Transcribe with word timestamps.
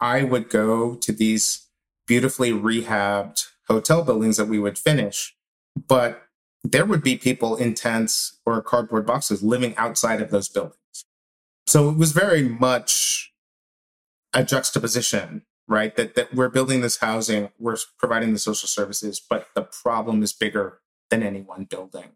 I 0.00 0.22
would 0.22 0.48
go 0.48 0.94
to 0.96 1.12
these 1.12 1.66
beautifully 2.06 2.50
rehabbed 2.52 3.46
hotel 3.68 4.02
buildings 4.02 4.36
that 4.36 4.46
we 4.46 4.58
would 4.58 4.78
finish, 4.78 5.36
but 5.88 6.22
there 6.64 6.84
would 6.84 7.02
be 7.02 7.16
people 7.16 7.56
in 7.56 7.74
tents 7.74 8.38
or 8.44 8.60
cardboard 8.62 9.06
boxes 9.06 9.42
living 9.42 9.76
outside 9.76 10.20
of 10.20 10.30
those 10.30 10.48
buildings. 10.48 10.76
So 11.66 11.88
it 11.88 11.96
was 11.96 12.12
very 12.12 12.42
much 12.42 13.32
a 14.32 14.44
juxtaposition, 14.44 15.42
right? 15.68 15.94
That, 15.96 16.14
that 16.16 16.34
we're 16.34 16.48
building 16.48 16.80
this 16.80 16.98
housing, 16.98 17.50
we're 17.58 17.76
providing 17.98 18.32
the 18.32 18.38
social 18.38 18.66
services, 18.66 19.20
but 19.20 19.46
the 19.54 19.62
problem 19.62 20.22
is 20.22 20.32
bigger 20.32 20.80
than 21.10 21.22
any 21.22 21.40
one 21.40 21.64
building. 21.64 22.10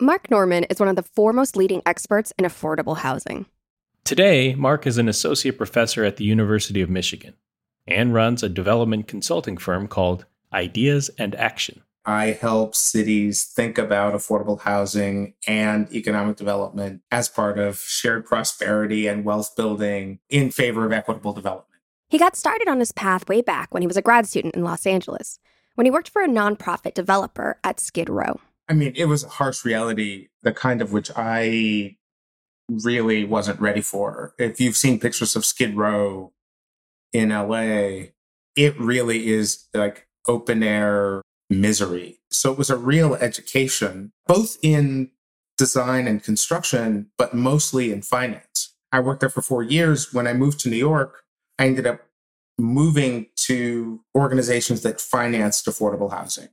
Marc 0.00 0.30
Norman 0.30 0.64
is 0.64 0.80
one 0.80 0.88
of 0.88 0.96
the 0.96 1.02
foremost 1.02 1.56
leading 1.56 1.82
experts 1.84 2.32
in 2.38 2.44
affordable 2.44 2.98
housing. 2.98 3.46
Today, 4.10 4.56
Marc 4.56 4.88
is 4.88 4.98
an 4.98 5.08
associate 5.08 5.56
professor 5.56 6.02
at 6.04 6.16
the 6.16 6.24
University 6.24 6.80
of 6.80 6.90
Michigan 6.90 7.34
and 7.86 8.12
runs 8.12 8.42
a 8.42 8.48
development 8.48 9.06
consulting 9.06 9.56
firm 9.56 9.86
called 9.86 10.26
Ideas 10.52 11.10
and 11.16 11.32
Action. 11.36 11.82
I 12.04 12.32
help 12.32 12.74
cities 12.74 13.44
think 13.44 13.78
about 13.78 14.14
affordable 14.14 14.58
housing 14.62 15.34
and 15.46 15.88
economic 15.94 16.34
development 16.34 17.02
as 17.12 17.28
part 17.28 17.60
of 17.60 17.78
shared 17.78 18.26
prosperity 18.26 19.06
and 19.06 19.24
wealth 19.24 19.54
building 19.56 20.18
in 20.28 20.50
favor 20.50 20.84
of 20.84 20.90
equitable 20.92 21.32
development. 21.32 21.80
He 22.08 22.18
got 22.18 22.34
started 22.34 22.66
on 22.66 22.80
his 22.80 22.90
path 22.90 23.28
way 23.28 23.42
back 23.42 23.72
when 23.72 23.80
he 23.80 23.86
was 23.86 23.96
a 23.96 24.02
grad 24.02 24.26
student 24.26 24.56
in 24.56 24.64
Los 24.64 24.86
Angeles, 24.86 25.38
when 25.76 25.84
he 25.84 25.90
worked 25.92 26.08
for 26.08 26.20
a 26.20 26.28
nonprofit 26.28 26.94
developer 26.94 27.60
at 27.62 27.78
Skid 27.78 28.10
Row. 28.10 28.40
I 28.68 28.72
mean, 28.72 28.92
it 28.96 29.04
was 29.04 29.22
a 29.22 29.28
harsh 29.28 29.64
reality, 29.64 30.30
the 30.42 30.52
kind 30.52 30.82
of 30.82 30.92
which 30.92 31.12
I 31.14 31.96
really 32.84 33.24
wasn't 33.24 33.60
ready 33.60 33.80
for. 33.80 34.34
If 34.38 34.60
you've 34.60 34.76
seen 34.76 35.00
pictures 35.00 35.36
of 35.36 35.44
Skid 35.44 35.76
Row 35.76 36.32
in 37.12 37.30
LA, 37.30 38.10
it 38.56 38.78
really 38.78 39.28
is 39.28 39.66
like 39.74 40.06
open 40.28 40.62
air 40.62 41.22
misery. 41.48 42.20
So 42.30 42.52
it 42.52 42.58
was 42.58 42.70
a 42.70 42.76
real 42.76 43.14
education, 43.14 44.12
both 44.26 44.56
in 44.62 45.10
design 45.58 46.06
and 46.06 46.22
construction, 46.22 47.10
but 47.18 47.34
mostly 47.34 47.92
in 47.92 48.02
finance. 48.02 48.74
I 48.92 49.00
worked 49.00 49.20
there 49.20 49.28
for 49.28 49.42
four 49.42 49.62
years. 49.62 50.12
When 50.12 50.26
I 50.26 50.32
moved 50.32 50.60
to 50.60 50.68
New 50.68 50.76
York, 50.76 51.22
I 51.58 51.66
ended 51.66 51.86
up 51.86 52.00
moving 52.58 53.26
to 53.36 54.00
organizations 54.14 54.82
that 54.82 55.00
financed 55.00 55.66
affordable 55.66 56.10
housing. 56.10 56.48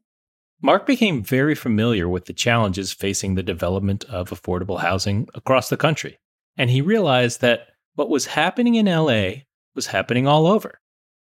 Marc 0.61 0.87
became 0.87 1.23
very 1.23 1.53
familiar 1.53 2.09
with 2.09 2.25
the 2.25 2.33
challenges 2.33 2.91
facing 2.91 3.35
the 3.35 3.43
development 3.43 4.03
of 4.05 4.31
affordable 4.31 4.79
housing 4.79 5.27
across 5.35 5.69
the 5.69 5.77
country. 5.77 6.17
And 6.57 6.71
he 6.71 6.81
realized 6.81 7.41
that 7.41 7.67
what 7.93 8.09
was 8.09 8.25
happening 8.25 8.75
in 8.75 8.87
LA 8.87 9.43
was 9.75 9.87
happening 9.87 10.25
all 10.27 10.47
over. 10.47 10.79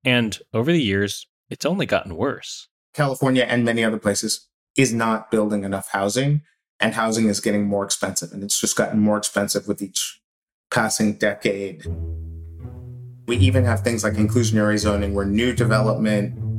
And 0.05 0.37
over 0.53 0.73
the 0.73 0.83
years, 0.83 1.28
it's 1.50 1.65
only 1.65 1.87
gotten 1.87 2.17
worse. 2.17 2.69
California 2.95 3.45
and 3.45 3.65
many 3.65 3.84
other 3.84 3.98
places 3.98 4.48
is 4.77 4.93
not 4.93 5.31
building 5.31 5.62
enough 5.62 5.91
housing, 5.91 6.43
and 6.81 6.95
housing 6.95 7.28
is 7.28 7.39
getting 7.39 7.67
more 7.67 7.84
expensive. 7.84 8.33
And 8.33 8.43
it's 8.43 8.61
just 8.61 8.77
gotten 8.77 8.98
more 8.98 9.19
expensive 9.19 9.69
with 9.69 9.81
each 9.81 10.20
passing 10.73 11.15
decade. 11.15 11.87
We 13.28 13.37
even 13.37 13.65
have 13.65 13.83
things 13.83 14.03
like 14.03 14.15
inclusionary 14.15 14.78
zoning 14.78 15.15
where 15.15 15.25
new 15.25 15.53
development 15.53 16.52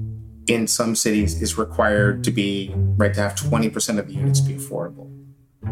in 0.48 0.68
some 0.68 0.96
cities 0.96 1.42
is 1.42 1.58
required 1.58 2.24
to 2.24 2.32
be 2.32 2.72
right 2.76 3.14
to 3.14 3.22
have 3.22 3.36
20% 3.36 4.00
of 4.00 4.08
the 4.08 4.14
units 4.14 4.42
be 4.42 4.56
affordable. 4.56 5.10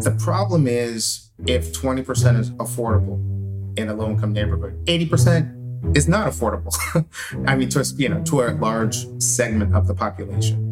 The 0.02 0.12
problem 0.12 0.68
is 0.68 1.32
if 1.46 1.74
20% 1.74 2.40
is 2.40 2.52
affordable 2.52 3.20
in 3.78 3.90
a 3.90 3.94
low 3.94 4.10
income 4.10 4.34
neighborhood, 4.34 4.84
80% 4.86 5.96
is 5.96 6.08
not 6.08 6.28
affordable. 6.28 6.74
I 7.48 7.56
mean, 7.56 7.70
to 7.70 7.82
a, 7.82 7.84
you 7.98 8.10
know, 8.10 8.24
to 8.26 8.42
a 8.42 8.52
large 8.54 9.06
segment 9.22 9.76
of 9.76 9.88
the 9.88 9.94
population. 9.94 10.68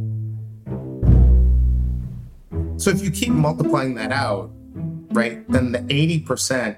So 2.77 2.89
if 2.91 3.03
you 3.03 3.11
keep 3.11 3.29
multiplying 3.29 3.95
that 3.95 4.11
out, 4.11 4.51
right, 5.11 5.45
then 5.49 5.73
the 5.73 5.79
80% 5.79 6.77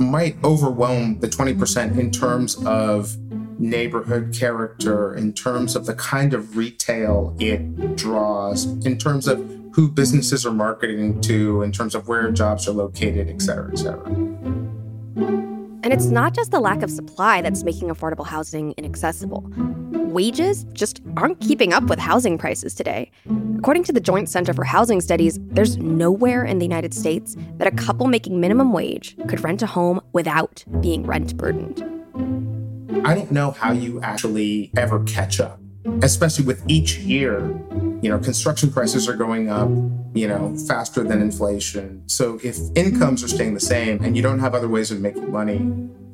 might 0.00 0.36
overwhelm 0.42 1.20
the 1.20 1.28
20% 1.28 1.98
in 1.98 2.10
terms 2.10 2.56
of 2.64 3.16
neighborhood 3.58 4.34
character, 4.34 5.14
in 5.14 5.32
terms 5.32 5.76
of 5.76 5.86
the 5.86 5.94
kind 5.94 6.34
of 6.34 6.56
retail 6.56 7.36
it 7.38 7.96
draws, 7.96 8.66
in 8.84 8.98
terms 8.98 9.26
of 9.28 9.38
who 9.72 9.88
businesses 9.88 10.46
are 10.46 10.52
marketing 10.52 11.20
to, 11.22 11.62
in 11.62 11.72
terms 11.72 11.94
of 11.94 12.06
where 12.06 12.30
jobs 12.30 12.68
are 12.68 12.72
located, 12.72 13.28
et 13.28 13.42
cetera, 13.42 13.70
et 13.72 13.78
cetera. 13.78 14.06
And 14.06 15.92
it's 15.92 16.06
not 16.06 16.34
just 16.34 16.50
the 16.50 16.60
lack 16.60 16.82
of 16.82 16.90
supply 16.90 17.42
that's 17.42 17.62
making 17.64 17.88
affordable 17.88 18.26
housing 18.26 18.72
inaccessible. 18.76 19.44
Wages 19.90 20.64
just 20.72 21.02
aren't 21.16 21.40
keeping 21.40 21.72
up 21.72 21.84
with 21.84 21.98
housing 21.98 22.38
prices 22.38 22.74
today. 22.74 23.10
According 23.58 23.84
to 23.84 23.92
the 23.92 24.00
Joint 24.00 24.28
Center 24.28 24.54
for 24.54 24.64
Housing 24.64 25.00
Studies, 25.00 25.38
there's 25.42 25.76
nowhere 25.76 26.44
in 26.44 26.58
the 26.58 26.64
United 26.64 26.94
States 26.94 27.36
that 27.56 27.66
a 27.66 27.72
couple 27.72 28.06
making 28.06 28.40
minimum 28.40 28.72
wage 28.72 29.16
could 29.28 29.42
rent 29.42 29.60
a 29.62 29.66
home 29.66 30.00
without 30.12 30.64
being 30.80 31.04
rent 31.04 31.36
burdened. 31.36 31.93
I 33.06 33.14
don't 33.14 33.30
know 33.30 33.50
how 33.50 33.72
you 33.72 34.00
actually 34.00 34.70
ever 34.78 35.04
catch 35.04 35.38
up, 35.38 35.60
especially 36.00 36.46
with 36.46 36.64
each 36.66 36.96
year. 36.96 37.40
You 38.00 38.08
know, 38.08 38.18
construction 38.18 38.72
prices 38.72 39.06
are 39.10 39.14
going 39.14 39.50
up, 39.50 39.68
you 40.14 40.26
know, 40.26 40.56
faster 40.66 41.04
than 41.04 41.20
inflation. 41.20 42.02
So 42.08 42.40
if 42.42 42.56
incomes 42.74 43.22
are 43.22 43.28
staying 43.28 43.52
the 43.52 43.60
same 43.60 44.02
and 44.02 44.16
you 44.16 44.22
don't 44.22 44.38
have 44.38 44.54
other 44.54 44.68
ways 44.68 44.90
of 44.90 45.02
making 45.02 45.30
money, 45.30 45.58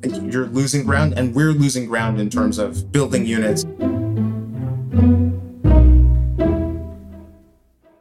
you're 0.03 0.47
losing 0.47 0.85
ground, 0.85 1.13
and 1.17 1.33
we're 1.33 1.53
losing 1.53 1.85
ground 1.85 2.19
in 2.19 2.29
terms 2.29 2.57
of 2.57 2.91
building 2.91 3.25
units. 3.25 3.63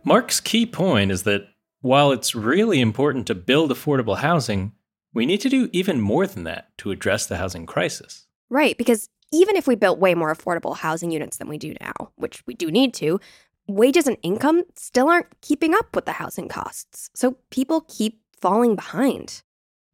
Marc's 0.03 0.41
key 0.41 0.67
point 0.67 1.13
is 1.13 1.23
that 1.23 1.47
while 1.81 2.11
it's 2.11 2.35
really 2.35 2.81
important 2.81 3.29
to 3.29 3.37
build 3.37 3.71
affordable 3.71 4.19
housing, 4.19 4.73
we 5.15 5.27
need 5.27 5.41
to 5.43 5.49
do 5.49 5.71
even 5.73 6.01
more 6.01 6.27
than 6.27 6.43
that 6.43 6.77
to 6.79 6.91
address 6.91 7.27
the 7.27 7.37
housing 7.37 7.67
crisis. 7.67 8.27
Right, 8.51 8.77
because 8.77 9.09
even 9.33 9.57
if 9.57 9.67
we 9.67 9.77
built 9.77 10.01
way 10.01 10.15
more 10.15 10.35
affordable 10.35 10.77
housing 10.77 11.11
units 11.11 11.37
than 11.37 11.49
we 11.49 11.57
do 11.57 11.75
now, 11.81 12.11
which 12.17 12.43
we 12.47 12.55
do 12.55 12.71
need 12.71 12.93
to, 12.95 13.21
wages 13.69 14.07
and 14.07 14.17
income 14.23 14.65
still 14.75 15.09
aren't 15.09 15.41
keeping 15.41 15.75
up 15.75 15.95
with 15.95 16.05
the 16.05 16.13
housing 16.13 16.49
costs. 16.49 17.11
So 17.15 17.37
people 17.51 17.83
keep 17.83 18.21
falling 18.41 18.75
behind. 18.75 19.43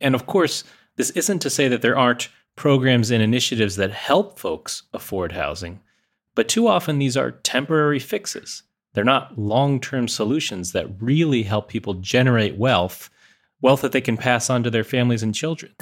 And 0.00 0.14
of 0.14 0.26
course, 0.26 0.64
this 0.96 1.10
isn't 1.10 1.40
to 1.40 1.50
say 1.50 1.68
that 1.68 1.82
there 1.82 1.98
aren't 1.98 2.30
programs 2.56 3.10
and 3.10 3.22
initiatives 3.22 3.76
that 3.76 3.90
help 3.90 4.38
folks 4.38 4.84
afford 4.94 5.32
housing, 5.32 5.80
but 6.34 6.48
too 6.48 6.66
often 6.68 6.98
these 6.98 7.16
are 7.16 7.32
temporary 7.32 7.98
fixes. 7.98 8.62
They're 8.94 9.04
not 9.04 9.38
long 9.38 9.78
term 9.78 10.08
solutions 10.08 10.72
that 10.72 11.02
really 11.02 11.42
help 11.42 11.68
people 11.68 11.94
generate 11.94 12.56
wealth, 12.56 13.10
wealth 13.60 13.82
that 13.82 13.92
they 13.92 14.00
can 14.00 14.16
pass 14.16 14.48
on 14.48 14.62
to 14.62 14.70
their 14.70 14.84
families 14.84 15.22
and 15.22 15.34
children. 15.34 15.72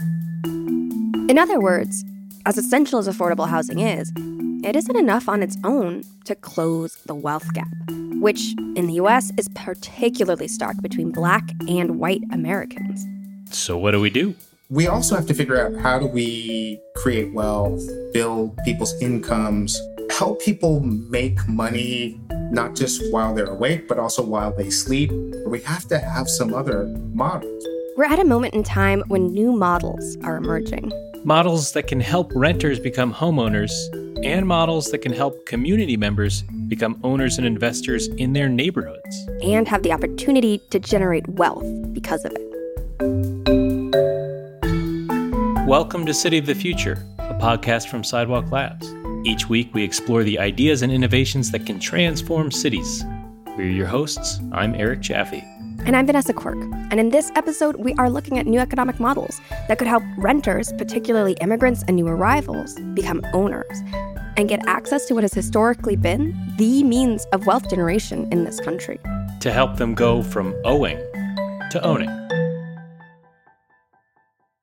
In 1.29 1.39
other 1.39 1.61
words, 1.61 2.05
as 2.47 2.59
essential 2.59 2.99
as 2.99 3.09
affordable 3.09 3.49
housing 3.49 3.79
is, 3.79 4.13
it 4.63 4.77
isn't 4.77 4.97
enough 4.97 5.29
on 5.29 5.43
its 5.43 5.57
own 5.65 6.03
to 6.25 6.35
close 6.35 6.97
the 7.07 7.15
wealth 7.15 7.53
gap, 7.55 7.69
which 8.21 8.55
in 8.77 8.87
the 8.87 8.95
US 8.95 9.33
is 9.39 9.49
particularly 9.55 10.49
stark 10.49 10.81
between 10.83 11.11
black 11.11 11.43
and 11.69 11.99
white 11.99 12.23
Americans. 12.33 13.07
So, 13.51 13.79
what 13.79 13.93
do 13.93 14.01
we 14.01 14.11
do? 14.11 14.35
We 14.71 14.87
also 14.89 15.15
have 15.15 15.27
to 15.27 15.35
figure 15.35 15.61
out 15.61 15.81
how 15.81 15.99
do 15.99 16.07
we 16.07 16.81
create 16.97 17.33
wealth, 17.33 17.83
build 18.13 18.57
people's 18.65 18.95
incomes, 19.01 19.81
help 20.11 20.41
people 20.41 20.81
make 20.81 21.47
money 21.49 22.21
not 22.51 22.75
just 22.75 23.03
while 23.11 23.35
they're 23.35 23.47
awake, 23.47 23.89
but 23.89 23.99
also 23.99 24.23
while 24.23 24.55
they 24.55 24.71
sleep. 24.71 25.11
We 25.47 25.61
have 25.63 25.87
to 25.89 25.99
have 25.99 26.29
some 26.29 26.53
other 26.53 26.87
models. 27.13 27.67
We're 27.97 28.05
at 28.05 28.19
a 28.19 28.25
moment 28.25 28.55
in 28.55 28.65
time 28.65 29.03
when 29.09 29.33
new 29.33 29.53
models 29.53 30.17
are 30.23 30.37
emerging 30.37 30.93
models 31.25 31.73
that 31.73 31.87
can 31.87 32.01
help 32.01 32.31
renters 32.35 32.79
become 32.79 33.13
homeowners, 33.13 33.73
and 34.27 34.47
models 34.47 34.91
that 34.91 34.99
can 34.99 35.13
help 35.13 35.47
community 35.47 35.97
members 35.97 36.43
become 36.69 37.01
owners 37.03 37.39
and 37.39 37.47
investors 37.47 38.09
in 38.09 38.35
their 38.35 38.47
neighborhoods. 38.47 39.27
And 39.43 39.67
have 39.67 39.83
the 39.83 39.93
opportunity 39.93 40.59
to 40.69 40.79
generate 40.79 41.27
wealth 41.27 41.65
because 41.95 42.27
of 42.27 42.33
it. 42.35 42.43
Welcome 45.67 46.05
to 46.05 46.13
City 46.13 46.37
of 46.37 46.45
the 46.45 46.55
Future, 46.55 47.03
a 47.19 47.35
podcast 47.41 47.89
from 47.89 48.05
Sidewalk 48.05 48.53
Labs. 48.53 48.95
Each 49.25 49.49
week, 49.49 49.73
we 49.73 49.83
explore 49.83 50.25
the 50.25 50.39
ideas 50.39 50.83
and 50.83 50.93
innovations 50.93 51.51
that 51.53 51.65
can 51.65 51.81
transform 51.81 52.51
cities. 52.51 53.03
We're 53.57 53.71
your 53.71 53.87
hosts. 53.87 54.41
I'm 54.53 54.75
Eric 54.75 55.01
Jaffe. 55.01 55.43
And 55.87 55.95
I'm 55.97 56.07
Vanessa 56.07 56.33
Quirk. 56.33 56.57
And 56.91 56.99
in 56.99 57.11
this 57.11 57.31
episode, 57.35 57.77
we 57.77 57.93
are 57.95 58.09
looking 58.09 58.39
at 58.39 58.47
new 58.47 58.59
economic 58.59 58.99
models 58.99 59.39
that 59.69 59.77
could 59.77 59.87
help 59.87 60.03
renters, 60.17 60.73
particularly 60.79 61.35
immigrants 61.43 61.85
and 61.87 61.97
new 61.97 62.09
arrivals, 62.09 62.81
become 62.95 63.21
owners 63.35 63.83
and 64.39 64.49
get 64.49 64.67
access 64.67 65.05
to 65.07 65.15
what 65.15 65.25
has 65.25 65.35
historically 65.35 65.95
been 65.95 66.35
the 66.57 66.83
means 66.85 67.27
of 67.33 67.47
wealth 67.47 67.69
generation 67.69 68.27
in 68.33 68.45
this 68.45 68.61
country. 68.61 68.99
To 69.41 69.53
help 69.53 69.77
them 69.77 69.95
go 69.95 70.23
from 70.23 70.55
owing 70.65 70.97
to 71.71 71.81
owning. 71.85 72.09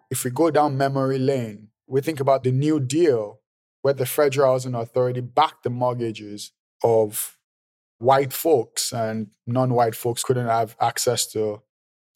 If 0.10 0.24
we 0.24 0.32
go 0.32 0.50
down 0.50 0.76
memory 0.76 1.20
lane, 1.20 1.68
we 1.86 2.02
think 2.02 2.20
about 2.20 2.44
the 2.44 2.52
New 2.52 2.80
Deal 2.80 3.42
where 3.84 3.94
the 3.94 4.08
Federal 4.08 4.54
Housing 4.54 4.74
Authority 4.74 5.22
backed 5.22 5.64
the 5.64 5.70
mortgages 5.70 6.52
of 6.84 7.38
white 8.02 8.34
folks 8.34 8.92
and 8.92 9.28
non 9.46 9.74
white 9.74 9.96
folks 9.96 10.24
couldn't 10.24 10.48
have 10.48 10.76
access 10.82 11.28
to 11.28 11.62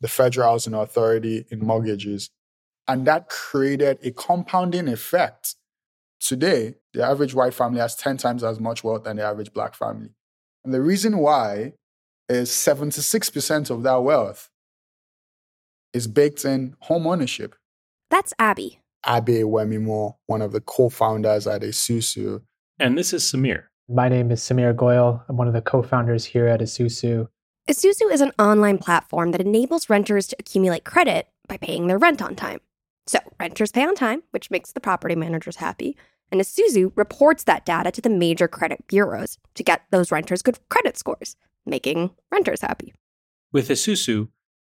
the 0.02 0.08
Federal 0.08 0.50
Housing 0.50 0.74
Authority 0.74 1.46
in 1.50 1.60
mortgages. 1.60 2.30
And 2.88 3.06
that 3.08 3.30
created 3.30 4.00
a 4.04 4.12
compounding 4.12 4.88
effect. 4.88 5.56
Today, 6.20 6.76
the 6.94 7.04
average 7.04 7.34
white 7.34 7.54
family 7.54 7.80
has 7.80 7.96
10 7.96 8.18
times 8.18 8.44
as 8.44 8.60
much 8.60 8.84
wealth 8.84 9.04
than 9.04 9.18
the 9.18 9.24
average 9.24 9.54
black 9.54 9.76
family. 9.76 10.10
And 10.64 10.74
the 10.74 10.82
reason 10.82 11.20
why 11.20 11.74
is 12.30 12.50
76% 12.50 13.70
of 13.70 13.84
that 13.84 14.04
wealth 14.04 14.50
is 15.94 16.08
baked 16.08 16.46
in 16.46 16.76
home 16.80 17.06
ownership. 17.06 17.56
That's 18.10 18.34
Abbey. 18.40 18.82
Abbey 19.06 19.44
Wemimo, 19.44 20.16
one 20.26 20.42
of 20.42 20.52
the 20.52 20.62
co-founders 20.62 21.46
at 21.46 21.62
Esusu. 21.62 22.42
And 22.80 22.98
this 22.98 23.14
is 23.14 23.24
Samir. 23.24 23.66
My 23.88 24.10
name 24.10 24.32
is 24.32 24.42
Samir 24.42 24.76
Goel. 24.76 25.24
I'm 25.30 25.38
one 25.38 25.48
of 25.48 25.54
the 25.54 25.62
co-founders 25.62 26.26
here 26.26 26.48
at 26.48 26.60
Esusu. 26.60 27.28
Esusu 27.70 28.12
is 28.12 28.20
an 28.20 28.32
online 28.40 28.80
platform 28.80 29.30
that 29.30 29.42
enables 29.42 29.92
renters 29.92 30.26
to 30.28 30.36
accumulate 30.40 30.84
credit 30.84 31.28
by 31.48 31.58
paying 31.58 31.86
their 31.86 32.00
rent 32.00 32.20
on 32.20 32.36
time. 32.36 32.62
So 33.06 33.20
renters 33.40 33.72
pay 33.72 33.84
on 33.84 33.94
time, 33.94 34.24
which 34.32 34.50
makes 34.50 34.72
the 34.72 34.80
property 34.80 35.14
managers 35.14 35.58
happy, 35.58 35.96
and 36.32 36.42
Esusu 36.42 36.94
reports 36.96 37.44
that 37.44 37.64
data 37.64 37.92
to 37.92 38.02
the 38.02 38.10
major 38.10 38.48
credit 38.48 38.88
bureaus 38.88 39.38
to 39.54 39.64
get 39.64 39.84
those 39.92 40.12
renters 40.12 40.42
good 40.42 40.58
credit 40.70 40.98
scores, 40.98 41.36
making 41.64 42.10
renters 42.32 42.62
happy. 42.62 42.92
With 43.52 43.70
Esusu, 43.70 44.30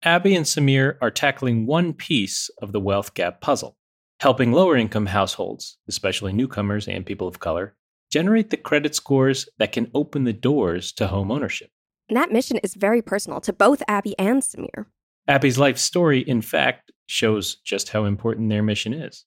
Abbey 0.02 0.34
and 0.34 0.46
Samir 0.46 0.96
are 1.00 1.12
tackling 1.12 1.64
one 1.64 1.92
piece 1.92 2.50
of 2.60 2.72
the 2.72 2.80
wealth 2.80 3.14
gap 3.14 3.40
puzzle, 3.40 3.76
helping 4.18 4.50
lower 4.50 4.76
income 4.76 5.06
households, 5.06 5.78
especially 5.86 6.32
newcomers 6.32 6.88
and 6.88 7.06
people 7.06 7.28
of 7.28 7.38
color, 7.38 7.76
generate 8.10 8.50
the 8.50 8.56
credit 8.56 8.94
scores 8.94 9.48
that 9.58 9.72
can 9.72 9.90
open 9.94 10.24
the 10.24 10.32
doors 10.32 10.92
to 10.92 11.08
home 11.08 11.30
ownership. 11.30 11.70
And 12.08 12.16
that 12.16 12.32
mission 12.32 12.58
is 12.58 12.74
very 12.74 13.02
personal 13.02 13.40
to 13.40 13.52
both 13.52 13.82
Abbey 13.88 14.16
and 14.18 14.42
Samir. 14.42 14.86
Abbey's 15.28 15.58
life 15.58 15.78
story, 15.78 16.20
in 16.20 16.40
fact, 16.40 16.92
shows 17.06 17.56
just 17.64 17.88
how 17.88 18.04
important 18.04 18.48
their 18.48 18.62
mission 18.62 18.92
is. 18.94 19.24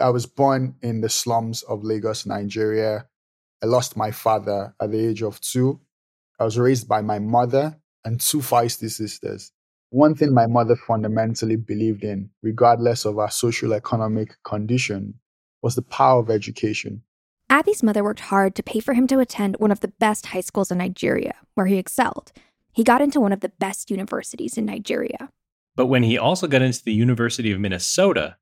I 0.00 0.10
was 0.10 0.26
born 0.26 0.76
in 0.82 1.00
the 1.00 1.08
slums 1.08 1.62
of 1.62 1.82
Lagos, 1.82 2.24
Nigeria. 2.24 3.06
I 3.62 3.66
lost 3.66 3.96
my 3.96 4.12
father 4.12 4.74
at 4.80 4.92
the 4.92 5.08
age 5.08 5.22
of 5.22 5.40
two. 5.40 5.80
I 6.38 6.44
was 6.44 6.58
raised 6.58 6.88
by 6.88 7.02
my 7.02 7.18
mother 7.18 7.76
and 8.04 8.20
two 8.20 8.38
feisty 8.38 8.88
sisters. 8.90 9.52
One 9.90 10.14
thing 10.14 10.32
my 10.32 10.46
mother 10.46 10.76
fundamentally 10.76 11.56
believed 11.56 12.04
in, 12.04 12.30
regardless 12.42 13.04
of 13.04 13.18
our 13.18 13.30
social 13.30 13.74
economic 13.74 14.36
condition, 14.44 15.14
was 15.62 15.74
the 15.74 15.82
power 15.82 16.20
of 16.20 16.30
education. 16.30 17.02
Abbey's 17.50 17.82
mother 17.82 18.04
worked 18.04 18.20
hard 18.20 18.54
to 18.54 18.62
pay 18.62 18.78
for 18.78 18.94
him 18.94 19.08
to 19.08 19.18
attend 19.18 19.56
one 19.58 19.72
of 19.72 19.80
the 19.80 19.88
best 19.88 20.26
high 20.26 20.40
schools 20.40 20.70
in 20.70 20.78
Nigeria, 20.78 21.34
where 21.54 21.66
he 21.66 21.78
excelled. 21.78 22.30
He 22.70 22.84
got 22.84 23.02
into 23.02 23.20
one 23.20 23.32
of 23.32 23.40
the 23.40 23.48
best 23.48 23.90
universities 23.90 24.56
in 24.56 24.64
Nigeria. 24.64 25.30
But 25.74 25.86
when 25.86 26.04
he 26.04 26.16
also 26.16 26.46
got 26.46 26.62
into 26.62 26.84
the 26.84 26.92
University 26.92 27.50
of 27.50 27.58
Minnesota, 27.58 28.36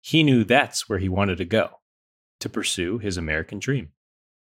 he 0.00 0.22
knew 0.22 0.44
that's 0.44 0.88
where 0.88 0.98
he 0.98 1.10
wanted 1.10 1.36
to 1.38 1.44
go 1.44 1.80
to 2.40 2.48
pursue 2.48 2.96
his 2.96 3.18
American 3.18 3.58
dream. 3.58 3.90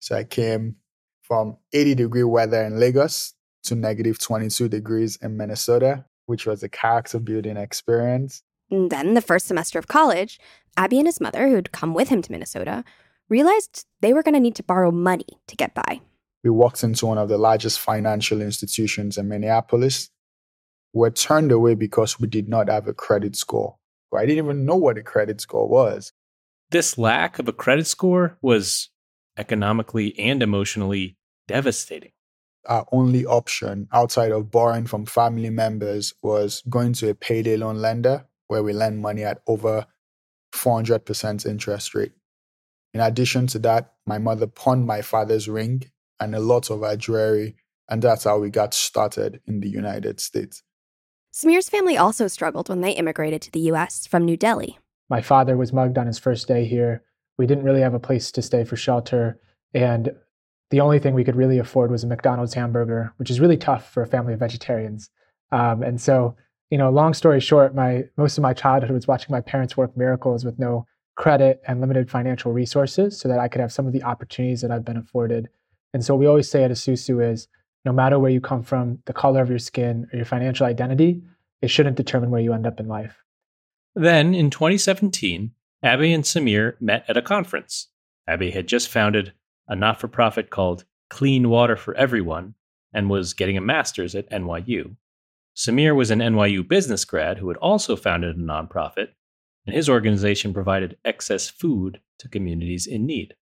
So 0.00 0.14
I 0.14 0.24
came 0.24 0.76
from 1.22 1.56
80 1.72 1.94
degree 1.94 2.24
weather 2.24 2.62
in 2.62 2.78
Lagos 2.78 3.32
to 3.64 3.74
negative 3.74 4.18
22 4.18 4.68
degrees 4.68 5.16
in 5.22 5.38
Minnesota, 5.38 6.04
which 6.26 6.44
was 6.44 6.62
a 6.62 6.68
character 6.68 7.18
building 7.18 7.56
experience. 7.56 8.42
And 8.70 8.90
then, 8.90 9.14
the 9.14 9.22
first 9.22 9.46
semester 9.46 9.78
of 9.78 9.86
college, 9.86 10.38
Abbey 10.76 10.98
and 10.98 11.08
his 11.08 11.20
mother, 11.20 11.48
who'd 11.48 11.72
come 11.72 11.94
with 11.94 12.08
him 12.08 12.20
to 12.20 12.32
Minnesota, 12.32 12.84
realized 13.28 13.86
they 14.00 14.12
were 14.12 14.22
going 14.22 14.34
to 14.34 14.40
need 14.40 14.56
to 14.56 14.62
borrow 14.62 14.90
money 14.90 15.26
to 15.48 15.56
get 15.56 15.74
by. 15.74 16.00
We 16.44 16.50
walked 16.50 16.82
into 16.82 17.06
one 17.06 17.18
of 17.18 17.28
the 17.28 17.38
largest 17.38 17.80
financial 17.80 18.42
institutions 18.42 19.16
in 19.16 19.28
Minneapolis. 19.28 20.10
We 20.92 21.00
were 21.00 21.10
turned 21.10 21.52
away 21.52 21.74
because 21.74 22.18
we 22.18 22.26
did 22.26 22.48
not 22.48 22.68
have 22.68 22.88
a 22.88 22.94
credit 22.94 23.36
score. 23.36 23.76
I 24.14 24.26
didn't 24.26 24.44
even 24.44 24.66
know 24.66 24.76
what 24.76 24.98
a 24.98 25.02
credit 25.02 25.40
score 25.40 25.68
was. 25.68 26.12
This 26.70 26.98
lack 26.98 27.38
of 27.38 27.48
a 27.48 27.52
credit 27.52 27.86
score 27.86 28.38
was 28.42 28.90
economically 29.38 30.18
and 30.18 30.42
emotionally 30.42 31.16
devastating. 31.48 32.12
Our 32.66 32.86
only 32.92 33.26
option 33.26 33.88
outside 33.92 34.32
of 34.32 34.50
borrowing 34.50 34.86
from 34.86 35.06
family 35.06 35.50
members 35.50 36.14
was 36.22 36.62
going 36.68 36.92
to 36.94 37.08
a 37.08 37.14
payday 37.14 37.56
loan 37.56 37.76
lender 37.76 38.26
where 38.48 38.62
we 38.62 38.72
lend 38.72 39.00
money 39.00 39.24
at 39.24 39.42
over 39.46 39.86
400% 40.54 41.46
interest 41.46 41.94
rate. 41.94 42.12
In 42.94 43.00
addition 43.00 43.46
to 43.48 43.58
that, 43.60 43.94
my 44.06 44.18
mother 44.18 44.46
pawned 44.46 44.86
my 44.86 45.02
father's 45.02 45.48
ring 45.48 45.84
and 46.20 46.34
a 46.34 46.40
lot 46.40 46.70
of 46.70 46.82
our 46.82 46.96
jewelry, 46.96 47.56
and 47.88 48.02
that's 48.02 48.24
how 48.24 48.38
we 48.38 48.50
got 48.50 48.74
started 48.74 49.40
in 49.46 49.60
the 49.60 49.68
United 49.68 50.20
States. 50.20 50.62
Samir's 51.32 51.68
family 51.68 51.96
also 51.96 52.28
struggled 52.28 52.68
when 52.68 52.82
they 52.82 52.92
immigrated 52.92 53.40
to 53.42 53.50
the 53.50 53.60
US 53.72 54.06
from 54.06 54.24
New 54.24 54.36
Delhi. 54.36 54.78
My 55.08 55.22
father 55.22 55.56
was 55.56 55.72
mugged 55.72 55.96
on 55.98 56.06
his 56.06 56.18
first 56.18 56.46
day 56.46 56.66
here. 56.66 57.02
We 57.38 57.46
didn't 57.46 57.64
really 57.64 57.80
have 57.80 57.94
a 57.94 57.98
place 57.98 58.30
to 58.32 58.42
stay 58.42 58.64
for 58.64 58.76
shelter, 58.76 59.40
and 59.72 60.12
the 60.70 60.80
only 60.80 60.98
thing 60.98 61.14
we 61.14 61.24
could 61.24 61.36
really 61.36 61.58
afford 61.58 61.90
was 61.90 62.04
a 62.04 62.06
McDonald's 62.06 62.54
hamburger, 62.54 63.12
which 63.16 63.30
is 63.30 63.40
really 63.40 63.56
tough 63.56 63.90
for 63.90 64.02
a 64.02 64.06
family 64.06 64.34
of 64.34 64.40
vegetarians. 64.40 65.10
Um, 65.50 65.82
and 65.82 66.00
so, 66.00 66.36
you 66.70 66.78
know, 66.78 66.90
long 66.90 67.14
story 67.14 67.40
short, 67.40 67.74
my 67.74 68.04
most 68.16 68.38
of 68.38 68.42
my 68.42 68.54
childhood 68.54 68.90
was 68.92 69.06
watching 69.06 69.32
my 69.32 69.40
parents 69.40 69.76
work 69.76 69.96
miracles 69.96 70.44
with 70.44 70.58
no 70.58 70.86
credit 71.14 71.62
and 71.66 71.80
limited 71.80 72.10
financial 72.10 72.52
resources, 72.52 73.18
so 73.18 73.28
that 73.28 73.38
I 73.38 73.48
could 73.48 73.60
have 73.60 73.72
some 73.72 73.86
of 73.86 73.92
the 73.92 74.02
opportunities 74.02 74.60
that 74.62 74.70
I've 74.70 74.84
been 74.84 74.96
afforded. 74.96 75.48
And 75.94 76.04
so, 76.04 76.14
we 76.14 76.26
always 76.26 76.50
say 76.50 76.64
at 76.64 76.70
Esusu 76.70 77.32
is 77.32 77.48
no 77.84 77.92
matter 77.92 78.18
where 78.18 78.30
you 78.30 78.40
come 78.40 78.62
from, 78.62 78.98
the 79.06 79.12
color 79.12 79.42
of 79.42 79.50
your 79.50 79.58
skin, 79.58 80.06
or 80.12 80.16
your 80.16 80.24
financial 80.24 80.66
identity, 80.66 81.22
it 81.60 81.68
shouldn't 81.68 81.96
determine 81.96 82.30
where 82.30 82.40
you 82.40 82.52
end 82.52 82.66
up 82.66 82.80
in 82.80 82.88
life. 82.88 83.22
Then, 83.94 84.34
in 84.34 84.50
2017, 84.50 85.52
Abbey 85.82 86.12
and 86.12 86.24
Samir 86.24 86.80
met 86.80 87.04
at 87.08 87.16
a 87.16 87.22
conference. 87.22 87.88
Abbey 88.26 88.52
had 88.52 88.68
just 88.68 88.88
founded 88.88 89.32
a 89.68 89.76
not 89.76 90.00
for 90.00 90.08
profit 90.08 90.50
called 90.50 90.84
Clean 91.10 91.48
Water 91.48 91.76
for 91.76 91.94
Everyone 91.94 92.54
and 92.92 93.10
was 93.10 93.34
getting 93.34 93.56
a 93.56 93.60
master's 93.60 94.14
at 94.14 94.30
NYU. 94.30 94.96
Samir 95.56 95.94
was 95.94 96.10
an 96.10 96.20
NYU 96.20 96.66
business 96.66 97.04
grad 97.04 97.38
who 97.38 97.48
had 97.48 97.56
also 97.58 97.96
founded 97.96 98.36
a 98.36 98.40
nonprofit, 98.40 99.08
and 99.66 99.74
his 99.74 99.88
organization 99.88 100.52
provided 100.52 100.96
excess 101.04 101.48
food 101.48 102.00
to 102.18 102.28
communities 102.28 102.86
in 102.86 103.06
need. 103.06 103.34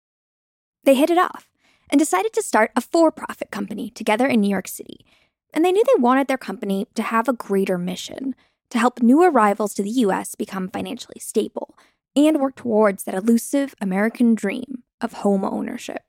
They 0.84 0.94
hit 0.94 1.10
it 1.10 1.18
off 1.18 1.48
and 1.90 1.98
decided 1.98 2.32
to 2.34 2.42
start 2.42 2.70
a 2.76 2.80
for 2.80 3.10
profit 3.10 3.50
company 3.50 3.90
together 3.90 4.26
in 4.26 4.40
New 4.40 4.50
York 4.50 4.68
City. 4.68 5.04
And 5.52 5.64
they 5.64 5.72
knew 5.72 5.82
they 5.84 6.02
wanted 6.02 6.28
their 6.28 6.38
company 6.38 6.86
to 6.94 7.02
have 7.02 7.28
a 7.28 7.32
greater 7.32 7.78
mission 7.78 8.34
to 8.70 8.78
help 8.78 9.00
new 9.00 9.22
arrivals 9.22 9.74
to 9.74 9.82
the 9.82 9.90
US 9.90 10.34
become 10.34 10.68
financially 10.68 11.20
stable 11.20 11.78
and 12.14 12.40
work 12.40 12.56
towards 12.56 13.04
that 13.04 13.14
elusive 13.14 13.74
American 13.80 14.34
dream 14.34 14.82
of 15.00 15.14
home 15.14 15.44
ownership. 15.44 16.02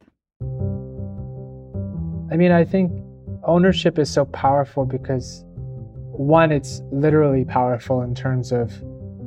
I 2.32 2.36
mean, 2.36 2.52
I 2.52 2.66
think 2.66 2.92
ownership 3.44 3.98
is 3.98 4.10
so 4.10 4.26
powerful 4.26 4.86
because, 4.86 5.44
one, 6.12 6.52
it's 6.52 6.82
literally 6.92 7.46
powerful 7.46 8.02
in 8.02 8.14
terms 8.14 8.52
of 8.52 8.72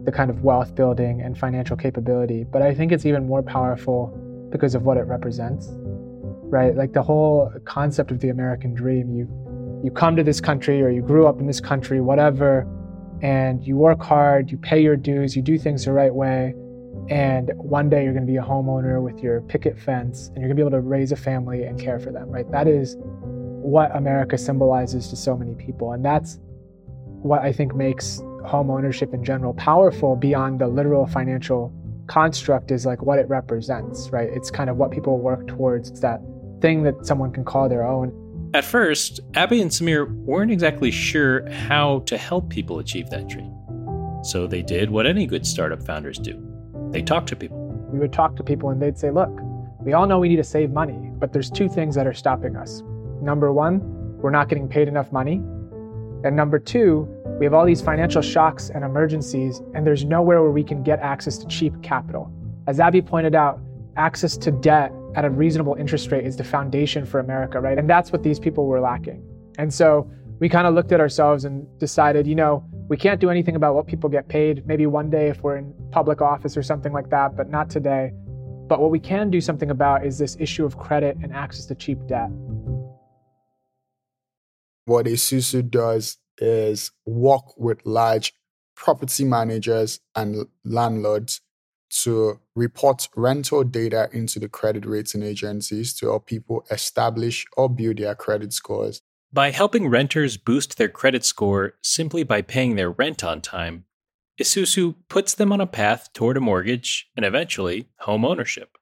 the 0.04 0.12
kind 0.12 0.30
of 0.30 0.42
wealth 0.42 0.75
building 0.75 1.21
and 1.21 1.38
financial 1.38 1.76
capability, 1.76 2.44
but 2.44 2.62
I 2.62 2.75
think 2.75 2.92
it's 2.92 3.06
even 3.06 3.26
more 3.26 3.42
powerful 3.42 4.09
because 4.50 4.75
of 4.75 4.82
what 4.82 4.97
it 4.97 5.02
represents 5.02 5.73
right? 6.52 6.76
Like 6.76 6.92
the 6.92 7.02
whole 7.02 7.50
concept 7.64 8.11
of 8.11 8.21
the 8.21 8.28
American 8.28 8.75
dream. 8.75 9.11
You 9.11 9.26
you 9.82 9.90
come 9.90 10.14
to 10.14 10.23
this 10.23 10.40
country 10.40 10.80
or 10.80 10.90
you 10.90 11.02
grew 11.02 11.26
up 11.26 11.40
in 11.40 11.47
this 11.47 11.61
country, 11.61 12.00
whatever, 12.00 12.68
and 13.21 13.66
you 13.66 13.76
work 13.76 14.00
hard, 14.00 14.52
you 14.52 14.59
pay 14.59 14.80
your 14.80 14.94
dues, 14.94 15.35
you 15.35 15.42
do 15.42 15.59
things 15.59 15.87
the 15.87 15.92
right 15.92 16.14
way, 16.14 16.54
and 17.09 17.50
one 17.56 17.88
day 17.88 18.04
you're 18.04 18.12
going 18.12 18.25
to 18.25 18.30
be 18.30 18.37
a 18.37 18.42
homeowner 18.42 19.02
with 19.02 19.21
your 19.21 19.40
picket 19.40 19.76
fence 19.76 20.28
and 20.28 20.37
you're 20.37 20.47
going 20.47 20.56
to 20.56 20.62
be 20.62 20.62
able 20.62 20.71
to 20.71 20.80
raise 20.80 21.11
a 21.11 21.16
family 21.16 21.64
and 21.64 21.80
care 21.80 21.99
for 21.99 22.12
them, 22.12 22.28
right? 22.28 22.49
That 22.52 22.68
is 22.68 22.97
what 23.00 23.97
America 23.97 24.38
symbolizes 24.38 25.09
to 25.09 25.16
so 25.16 25.37
many 25.37 25.54
people, 25.54 25.92
and 25.92 26.04
that's 26.04 26.38
what 27.23 27.40
I 27.40 27.52
think 27.52 27.75
makes 27.75 28.21
home 28.44 28.70
ownership 28.70 29.12
in 29.14 29.25
general 29.25 29.54
powerful 29.54 30.16
beyond 30.16 30.61
the 30.61 30.68
literal 30.68 31.06
financial 31.06 31.72
construct 32.06 32.70
is 32.70 32.84
like 32.84 33.02
what 33.02 33.18
it 33.18 33.28
represents, 33.28 34.11
right? 34.11 34.28
It's 34.28 34.50
kind 34.50 34.68
of 34.68 34.76
what 34.76 34.90
people 34.90 35.18
work 35.18 35.46
towards. 35.46 35.90
It's 35.90 36.00
that 36.00 36.20
thing 36.61 36.82
that 36.82 37.06
someone 37.06 37.32
can 37.32 37.44
call 37.44 37.68
their 37.68 37.84
own. 37.84 38.18
At 38.54 38.64
first, 38.64 39.20
Abbey 39.34 39.62
and 39.62 39.70
Samir 39.70 40.14
weren't 40.25 40.50
exactly 40.50 40.90
sure 40.90 41.49
how 41.50 42.00
to 42.00 42.18
help 42.18 42.50
people 42.50 42.78
achieve 42.78 43.08
that 43.11 43.28
dream. 43.28 43.50
So 44.25 44.46
they 44.46 44.62
did 44.62 44.90
what 44.90 45.06
any 45.06 45.26
good 45.26 45.46
startup 45.46 45.82
founders 45.82 46.18
do 46.18 46.49
they 46.92 47.00
talked 47.00 47.28
to 47.30 47.37
people. 47.37 47.58
We 47.90 47.99
would 47.99 48.12
talk 48.12 48.37
to 48.37 48.42
people 48.42 48.68
and 48.68 48.80
they'd 48.80 48.99
say, 48.99 49.11
Look, 49.11 49.30
we 49.80 49.94
all 49.94 50.06
know 50.06 50.18
we 50.18 50.28
need 50.28 50.37
to 50.37 50.44
save 50.44 50.70
money, 50.70 51.11
but 51.18 51.32
there's 51.32 51.50
two 51.50 51.68
things 51.68 51.94
that 51.94 52.06
are 52.06 52.12
stopping 52.12 52.54
us. 52.54 52.82
Number 53.22 53.52
one, 53.52 53.80
we're 54.18 54.30
not 54.30 54.49
getting 54.49 54.68
paid 54.68 54.88
enough 54.88 55.11
money. 55.11 55.37
And 56.25 56.37
number 56.37 56.58
two, 56.58 57.08
we 57.38 57.46
have 57.46 57.54
all 57.54 57.64
these 57.64 57.80
financial 57.80 58.22
shocks 58.22 58.70
and 58.70 58.84
emergencies, 58.84 59.60
and 59.74 59.86
there's 59.86 60.04
nowhere 60.04 60.42
where 60.42 60.50
we 60.50 60.62
can 60.62 60.82
get 60.82 61.00
access 61.00 61.38
to 61.38 61.46
cheap 61.48 61.80
capital. 61.82 62.30
As 62.66 62.78
Abbey 62.78 63.02
pointed 63.02 63.34
out, 63.34 63.60
access 63.96 64.36
to 64.38 64.50
debt 64.50 64.92
at 65.14 65.24
a 65.24 65.30
reasonable 65.30 65.74
interest 65.74 66.10
rate 66.10 66.24
is 66.24 66.36
the 66.36 66.44
foundation 66.44 67.04
for 67.04 67.20
America, 67.20 67.60
right? 67.60 67.78
And 67.78 67.88
that's 67.88 68.12
what 68.12 68.22
these 68.22 68.38
people 68.38 68.66
were 68.66 68.80
lacking. 68.80 69.22
And 69.58 69.72
so 69.72 70.10
we 70.38 70.48
kind 70.48 70.66
of 70.66 70.74
looked 70.74 70.92
at 70.92 71.00
ourselves 71.00 71.44
and 71.44 71.66
decided, 71.78 72.26
you 72.26 72.34
know, 72.34 72.64
we 72.88 72.96
can't 72.96 73.20
do 73.20 73.30
anything 73.30 73.56
about 73.56 73.74
what 73.74 73.86
people 73.86 74.08
get 74.08 74.28
paid. 74.28 74.66
Maybe 74.66 74.86
one 74.86 75.10
day 75.10 75.28
if 75.28 75.42
we're 75.42 75.56
in 75.56 75.74
public 75.90 76.20
office 76.20 76.56
or 76.56 76.62
something 76.62 76.92
like 76.92 77.10
that, 77.10 77.36
but 77.36 77.50
not 77.50 77.70
today. 77.70 78.12
But 78.68 78.80
what 78.80 78.90
we 78.90 78.98
can 78.98 79.30
do 79.30 79.40
something 79.40 79.70
about 79.70 80.06
is 80.06 80.18
this 80.18 80.36
issue 80.40 80.64
of 80.64 80.78
credit 80.78 81.16
and 81.22 81.32
access 81.32 81.66
to 81.66 81.74
cheap 81.74 82.06
debt. 82.06 82.30
What 84.84 85.06
Esusu 85.06 85.68
does 85.68 86.18
is 86.42 86.90
work 87.06 87.56
with 87.56 87.78
large 87.87 88.32
property 88.75 89.25
managers 89.25 90.00
and 90.16 90.46
landlords 90.64 91.40
to 91.90 92.40
report 92.56 93.08
rental 93.14 93.62
data 93.64 94.08
into 94.12 94.40
the 94.40 94.49
credit 94.49 94.84
rating 94.87 95.22
agencies 95.22 95.94
to 95.94 96.06
help 96.06 96.26
people 96.26 96.64
establish 96.70 97.44
or 97.56 97.68
build 97.68 97.99
their 97.99 98.14
credit 98.14 98.52
scores. 98.52 99.02
By 99.32 99.50
helping 99.50 99.88
renters 99.88 100.37
boost 100.37 100.78
their 100.78 100.88
credit 100.88 101.25
score 101.25 101.75
simply 101.82 102.22
by 102.22 102.42
paying 102.42 102.76
their 102.76 102.90
rent 102.90 103.22
on 103.22 103.40
time, 103.40 103.84
Esusu 104.40 104.94
puts 105.08 105.34
them 105.34 105.52
on 105.52 105.61
a 105.61 105.66
path 105.66 106.12
toward 106.12 106.37
a 106.37 106.40
mortgage 106.40 107.08
and 107.16 107.25
eventually 107.25 107.88
home 107.99 108.25
ownership. 108.25 108.76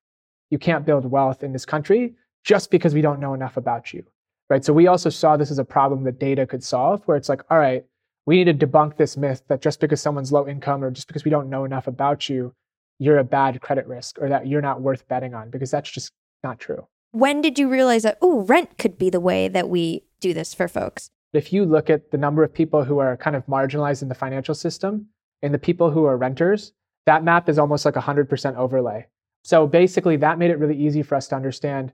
You 0.49 0.59
can't 0.59 0.87
build 0.87 1.05
wealth 1.05 1.43
in 1.43 1.53
this 1.53 1.67
country 1.67 2.15
just 2.45 2.71
because 2.71 2.95
we 2.95 3.03
don't 3.03 3.21
know 3.21 3.35
enough 3.35 3.57
about 3.57 3.93
you. 3.93 4.05
Right? 4.51 4.65
So 4.65 4.73
we 4.73 4.89
also 4.89 5.09
saw 5.09 5.37
this 5.37 5.53
as 5.53 5.61
a 5.61 5.65
problem 5.65 6.03
that 6.05 6.19
data 6.19 6.45
could 6.45 6.65
solve 6.65 7.03
where 7.05 7.17
it's 7.17 7.29
like, 7.29 7.43
all 7.51 7.59
right, 7.59 7.85
we 8.27 8.43
need 8.43 8.59
to 8.59 8.67
debunk 8.67 8.97
this 8.97 9.17
myth 9.17 9.43
that 9.49 9.63
just 9.63 9.81
because 9.81 10.01
someone's 10.01 10.33
low 10.33 10.47
income 10.47 10.83
or 10.83 10.91
just 10.91 11.07
because 11.07 11.25
we 11.25 11.31
don't 11.31 11.49
know 11.49 11.65
enough 11.65 11.87
about 11.87 12.29
you, 12.29 12.53
you're 12.99 13.19
a 13.19 13.25
bad 13.25 13.61
credit 13.61 13.87
risk 13.87 14.19
or 14.21 14.29
that 14.29 14.49
you're 14.49 14.61
not 14.61 14.83
worth 14.83 15.07
betting 15.09 15.35
on 15.35 15.51
because 15.51 15.71
that's 15.71 15.91
just 15.91 16.13
not 16.43 16.59
true. 16.59 16.87
When 17.13 17.41
did 17.41 17.59
you 17.59 17.69
realize 17.69 18.03
that, 18.03 18.19
oh, 18.21 18.41
rent 18.41 18.77
could 18.77 18.99
be 18.99 19.09
the 19.09 19.21
way 19.21 19.49
that 19.49 19.69
we 19.69 20.05
do 20.21 20.35
this 20.35 20.53
for 20.53 20.69
folks? 20.69 21.11
If 21.33 21.53
you 21.53 21.65
look 21.65 21.89
at 21.89 22.11
the 22.11 22.19
number 22.19 22.43
of 22.43 22.53
people 22.53 22.85
who 22.85 22.99
are 22.99 23.17
kind 23.17 23.37
of 23.37 23.47
marginalized 23.47 24.03
in 24.03 24.09
the 24.09 24.15
financial 24.15 24.55
system 24.55 25.07
and 25.43 25.55
the 25.55 25.59
people 25.59 25.91
who 25.91 26.05
are 26.05 26.17
renters, 26.17 26.73
that 27.07 27.25
map 27.25 27.49
is 27.49 27.59
almost 27.59 27.85
like 27.85 27.97
a 27.97 28.03
100% 28.03 28.57
overlay. 28.57 29.07
So 29.43 29.67
basically, 29.67 30.17
that 30.17 30.39
made 30.39 30.51
it 30.51 30.59
really 30.59 30.77
easy 30.77 31.03
for 31.03 31.15
us 31.15 31.29
to 31.29 31.37
understand 31.37 31.93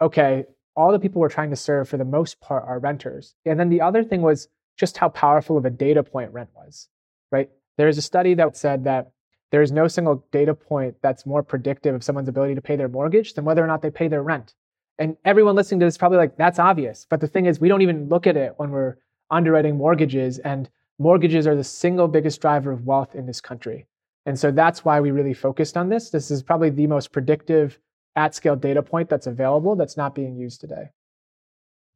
okay, 0.00 0.44
all 0.76 0.92
the 0.92 0.98
people 0.98 1.20
we're 1.20 1.28
trying 1.28 1.50
to 1.50 1.56
serve 1.56 1.88
for 1.88 1.96
the 1.96 2.04
most 2.04 2.40
part 2.40 2.64
are 2.66 2.78
renters. 2.78 3.34
And 3.44 3.58
then 3.58 3.68
the 3.68 3.80
other 3.80 4.02
thing 4.02 4.22
was 4.22 4.48
just 4.76 4.98
how 4.98 5.08
powerful 5.08 5.56
of 5.56 5.64
a 5.64 5.70
data 5.70 6.02
point 6.02 6.32
rent 6.32 6.50
was, 6.54 6.88
right? 7.30 7.50
There's 7.76 7.98
a 7.98 8.02
study 8.02 8.34
that 8.34 8.56
said 8.56 8.84
that 8.84 9.12
there 9.50 9.62
is 9.62 9.70
no 9.70 9.86
single 9.86 10.24
data 10.32 10.54
point 10.54 10.96
that's 11.00 11.26
more 11.26 11.42
predictive 11.42 11.94
of 11.94 12.02
someone's 12.02 12.28
ability 12.28 12.56
to 12.56 12.62
pay 12.62 12.74
their 12.74 12.88
mortgage 12.88 13.34
than 13.34 13.44
whether 13.44 13.62
or 13.62 13.68
not 13.68 13.82
they 13.82 13.90
pay 13.90 14.08
their 14.08 14.22
rent. 14.22 14.54
And 14.98 15.16
everyone 15.24 15.54
listening 15.54 15.80
to 15.80 15.86
this 15.86 15.94
is 15.94 15.98
probably 15.98 16.18
like, 16.18 16.36
that's 16.36 16.58
obvious. 16.58 17.06
But 17.08 17.20
the 17.20 17.28
thing 17.28 17.46
is, 17.46 17.60
we 17.60 17.68
don't 17.68 17.82
even 17.82 18.08
look 18.08 18.26
at 18.26 18.36
it 18.36 18.54
when 18.56 18.70
we're 18.70 18.96
underwriting 19.30 19.76
mortgages. 19.76 20.38
And 20.38 20.68
mortgages 20.98 21.46
are 21.46 21.56
the 21.56 21.64
single 21.64 22.08
biggest 22.08 22.40
driver 22.40 22.72
of 22.72 22.86
wealth 22.86 23.14
in 23.14 23.26
this 23.26 23.40
country. 23.40 23.86
And 24.26 24.38
so 24.38 24.50
that's 24.50 24.84
why 24.84 25.00
we 25.00 25.10
really 25.10 25.34
focused 25.34 25.76
on 25.76 25.88
this. 25.88 26.10
This 26.10 26.30
is 26.30 26.42
probably 26.42 26.70
the 26.70 26.86
most 26.86 27.12
predictive 27.12 27.78
at 28.16 28.34
scale 28.34 28.56
data 28.56 28.82
point 28.82 29.08
that's 29.08 29.26
available 29.26 29.76
that's 29.76 29.96
not 29.96 30.14
being 30.14 30.36
used 30.36 30.60
today. 30.60 30.90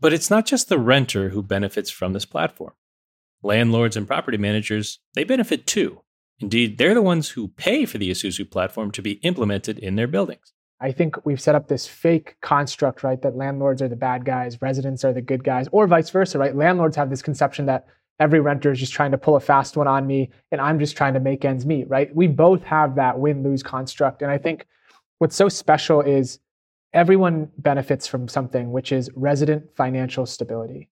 But 0.01 0.13
it's 0.13 0.31
not 0.31 0.47
just 0.47 0.69
the 0.69 0.79
renter 0.79 1.31
who 1.31 1.43
benefits 1.43 1.91
from 1.91 2.13
this 2.13 2.25
platform. 2.25 2.73
Landlords 3.43 3.97
and 3.97 4.07
property 4.07 4.39
managers, 4.39 5.01
they 5.15 5.25
benefit 5.25 5.67
too. 5.67 6.03
Indeed, 6.41 6.79
they're 6.79 6.95
the 6.95 7.03
ones 7.03 7.31
who 7.31 7.49
pay 7.49 7.85
for 7.85 7.99
the 7.99 8.11
Esusu 8.11 8.49
platform 8.49 8.91
to 8.93 9.03
be 9.03 9.13
implemented 9.23 9.79
in 9.79 9.97
their 9.97 10.07
buildings. 10.07 10.53
I 10.81 10.93
think 10.93 11.25
we've 11.27 11.41
set 11.41 11.57
up 11.57 11.67
this 11.67 11.89
fake 11.89 12.37
construct, 12.41 13.03
right, 13.03 13.21
that 13.23 13.37
landlords 13.37 13.83
are 13.83 13.89
the 13.89 13.97
bad 13.97 14.25
guys, 14.25 14.63
residents 14.63 15.05
are 15.05 15.13
the 15.13 15.21
good 15.21 15.43
guys, 15.43 15.69
or 15.73 15.89
vice 15.89 16.11
versa, 16.11 16.39
right? 16.39 16.55
Landlords 16.55 16.95
have 16.97 17.11
this 17.11 17.23
conception 17.23 17.67
that 17.67 17.87
every 18.21 18.41
renter 18.41 18.71
is 18.71 18.79
just 18.79 18.93
trying 18.93 19.11
to 19.11 19.19
pull 19.19 19.37
a 19.37 19.41
fast 19.41 19.77
one 19.77 19.87
on 19.87 20.07
me 20.07 20.31
and 20.51 20.61
I'm 20.61 20.79
just 20.79 20.97
trying 20.97 21.15
to 21.15 21.21
make 21.21 21.45
ends 21.45 21.67
meet, 21.67 21.89
right? 21.89 22.15
We 22.15 22.27
both 22.27 22.63
have 22.65 22.97
that 22.97 23.19
win 23.19 23.43
lose 23.43 23.63
construct. 23.63 24.23
And 24.23 24.31
I 24.31 24.39
think 24.39 24.67
what's 25.19 25.37
so 25.37 25.49
special 25.49 26.01
is 26.01 26.41
everyone 26.93 27.51
benefits 27.59 28.07
from 28.07 28.29
something, 28.29 28.73
which 28.73 28.93
is 28.93 29.11
resident 29.15 29.75
financial 29.77 30.27
stability. 30.27 30.89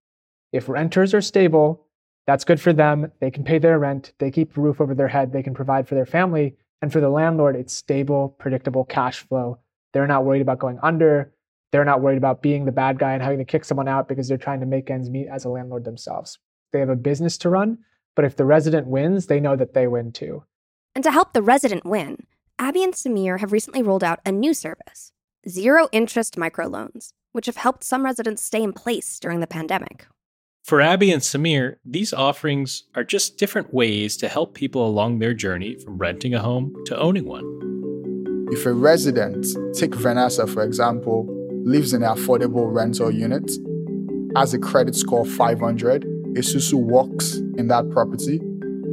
If 0.52 0.68
renters 0.68 1.14
are 1.14 1.20
stable, 1.20 1.86
that's 2.26 2.44
good 2.44 2.60
for 2.60 2.72
them. 2.72 3.10
They 3.20 3.30
can 3.30 3.44
pay 3.44 3.58
their 3.58 3.78
rent, 3.78 4.12
they 4.18 4.30
keep 4.30 4.56
a 4.56 4.60
roof 4.60 4.80
over 4.80 4.94
their 4.94 5.08
head, 5.08 5.32
they 5.32 5.42
can 5.42 5.54
provide 5.54 5.88
for 5.88 5.94
their 5.94 6.06
family. 6.06 6.56
And 6.82 6.92
for 6.92 7.00
the 7.00 7.08
landlord, 7.08 7.56
it's 7.56 7.72
stable, 7.72 8.36
predictable 8.38 8.84
cash 8.84 9.26
flow. 9.26 9.58
They're 9.92 10.06
not 10.06 10.24
worried 10.24 10.42
about 10.42 10.58
going 10.58 10.78
under. 10.82 11.32
They're 11.72 11.86
not 11.86 12.02
worried 12.02 12.18
about 12.18 12.42
being 12.42 12.64
the 12.64 12.72
bad 12.72 12.98
guy 12.98 13.12
and 13.12 13.22
having 13.22 13.38
to 13.38 13.44
kick 13.44 13.64
someone 13.64 13.88
out 13.88 14.08
because 14.08 14.28
they're 14.28 14.36
trying 14.36 14.60
to 14.60 14.66
make 14.66 14.90
ends 14.90 15.08
meet 15.08 15.26
as 15.28 15.44
a 15.44 15.48
landlord 15.48 15.84
themselves. 15.84 16.38
They 16.72 16.80
have 16.80 16.90
a 16.90 16.96
business 16.96 17.38
to 17.38 17.48
run, 17.48 17.78
but 18.14 18.24
if 18.24 18.36
the 18.36 18.44
resident 18.44 18.86
wins, 18.86 19.26
they 19.26 19.40
know 19.40 19.56
that 19.56 19.72
they 19.72 19.86
win 19.86 20.12
too. 20.12 20.44
And 20.94 21.02
to 21.02 21.10
help 21.10 21.32
the 21.32 21.42
resident 21.42 21.84
win, 21.86 22.26
Abbey 22.58 22.82
and 22.82 22.94
Samir 22.94 23.40
have 23.40 23.52
recently 23.52 23.82
rolled 23.82 24.02
out 24.02 24.20
a 24.24 24.32
new 24.32 24.54
service 24.54 25.12
zero 25.48 25.88
interest 25.92 26.36
microloans, 26.36 27.12
which 27.32 27.46
have 27.46 27.56
helped 27.56 27.84
some 27.84 28.04
residents 28.04 28.42
stay 28.42 28.62
in 28.62 28.72
place 28.72 29.20
during 29.20 29.38
the 29.40 29.46
pandemic. 29.46 30.06
For 30.64 30.80
Abbey 30.80 31.12
and 31.12 31.22
Samir, 31.22 31.76
these 31.84 32.12
offerings 32.12 32.84
are 32.96 33.04
just 33.04 33.38
different 33.38 33.72
ways 33.72 34.16
to 34.16 34.28
help 34.28 34.54
people 34.54 34.84
along 34.84 35.18
their 35.18 35.34
journey 35.34 35.76
from 35.76 35.98
renting 35.98 36.34
a 36.34 36.40
home 36.40 36.74
to 36.86 36.98
owning 36.98 37.26
one. 37.26 38.48
If 38.50 38.66
a 38.66 38.72
resident, 38.72 39.46
take 39.74 39.94
Vanessa 39.94 40.46
for 40.46 40.64
example, 40.64 41.28
lives 41.62 41.92
in 41.92 42.02
an 42.02 42.16
affordable 42.16 42.74
rental 42.74 43.10
unit, 43.10 43.48
has 44.34 44.54
a 44.54 44.58
credit 44.58 44.96
score 44.96 45.20
of 45.20 45.30
500, 45.30 46.04
Esusu 46.34 46.74
works 46.74 47.36
in 47.56 47.68
that 47.68 47.88
property, 47.90 48.40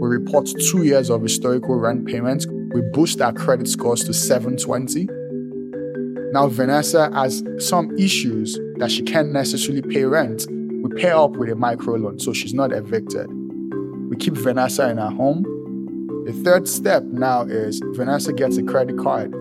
we 0.04 0.10
report 0.10 0.50
two 0.60 0.84
years 0.84 1.10
of 1.10 1.22
historical 1.22 1.76
rent 1.76 2.06
payments, 2.06 2.43
we 2.74 2.82
boost 2.92 3.22
our 3.22 3.34
credit 3.34 3.68
scores 3.68 4.04
to 4.04 4.14
720 4.14 5.08
now, 6.34 6.48
Vanessa 6.48 7.12
has 7.14 7.44
some 7.60 7.96
issues 7.96 8.60
that 8.78 8.90
she 8.90 9.04
can't 9.04 9.32
necessarily 9.32 9.84
pay 9.84 10.06
rent. 10.06 10.48
We 10.50 10.90
pay 11.00 11.12
up 11.12 11.34
with 11.34 11.52
a 11.52 11.54
microloan 11.54 12.20
so 12.20 12.34
she's 12.34 12.56
not 12.56 12.72
evicted. 12.72 13.28
We 14.10 14.16
keep 14.16 14.34
Vanessa 14.34 14.90
in 14.90 14.98
her 14.98 15.12
home. 15.12 15.44
The 16.26 16.34
third 16.34 16.68
step 16.68 17.04
now 17.04 17.44
is 17.44 17.80
Vanessa 17.94 18.34
gets 18.34 18.58
a 18.58 18.64
credit 18.64 18.98
card, 18.98 19.32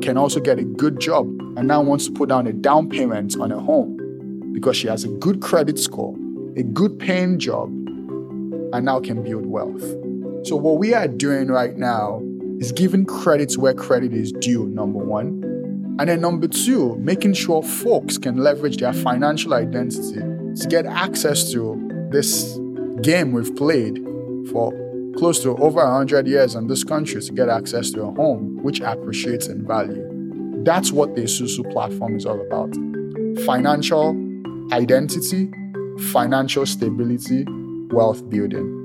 can 0.00 0.16
also 0.16 0.40
get 0.40 0.58
a 0.58 0.64
good 0.64 0.98
job, 0.98 1.26
and 1.58 1.68
now 1.68 1.82
wants 1.82 2.06
to 2.06 2.12
put 2.12 2.30
down 2.30 2.46
a 2.46 2.54
down 2.54 2.88
payment 2.88 3.36
on 3.38 3.52
a 3.52 3.60
home 3.60 4.50
because 4.54 4.78
she 4.78 4.88
has 4.88 5.04
a 5.04 5.08
good 5.08 5.42
credit 5.42 5.78
score, 5.78 6.16
a 6.56 6.62
good 6.62 6.98
paying 6.98 7.38
job, 7.38 7.68
and 7.68 8.86
now 8.86 8.98
can 8.98 9.22
build 9.22 9.44
wealth. 9.44 9.82
So, 10.46 10.56
what 10.56 10.78
we 10.78 10.94
are 10.94 11.06
doing 11.06 11.48
right 11.48 11.76
now 11.76 12.22
is 12.60 12.72
giving 12.72 13.04
credit 13.04 13.56
where 13.58 13.74
credit 13.74 14.12
is 14.12 14.32
due, 14.32 14.66
number 14.66 14.98
one. 14.98 15.42
And 15.98 16.08
then 16.08 16.20
number 16.20 16.48
two, 16.48 16.96
making 16.96 17.34
sure 17.34 17.62
folks 17.62 18.18
can 18.18 18.38
leverage 18.38 18.78
their 18.78 18.92
financial 18.92 19.54
identity 19.54 20.20
to 20.20 20.66
get 20.68 20.86
access 20.86 21.52
to 21.52 22.08
this 22.10 22.58
game 23.02 23.32
we've 23.32 23.54
played 23.54 23.98
for 24.50 24.72
close 25.16 25.40
to 25.42 25.56
over 25.56 25.84
100 25.84 26.26
years 26.26 26.54
in 26.54 26.66
this 26.66 26.82
country 26.82 27.20
to 27.20 27.32
get 27.32 27.48
access 27.48 27.90
to 27.90 28.02
a 28.02 28.10
home, 28.12 28.58
which 28.62 28.80
appreciates 28.80 29.46
in 29.46 29.66
value. 29.66 30.10
That's 30.64 30.90
what 30.92 31.14
the 31.14 31.22
Esusu 31.22 31.70
platform 31.72 32.16
is 32.16 32.26
all 32.26 32.40
about. 32.40 32.74
Financial 33.44 34.16
identity, 34.72 35.50
financial 36.12 36.66
stability, 36.66 37.44
wealth 37.90 38.28
building. 38.28 38.83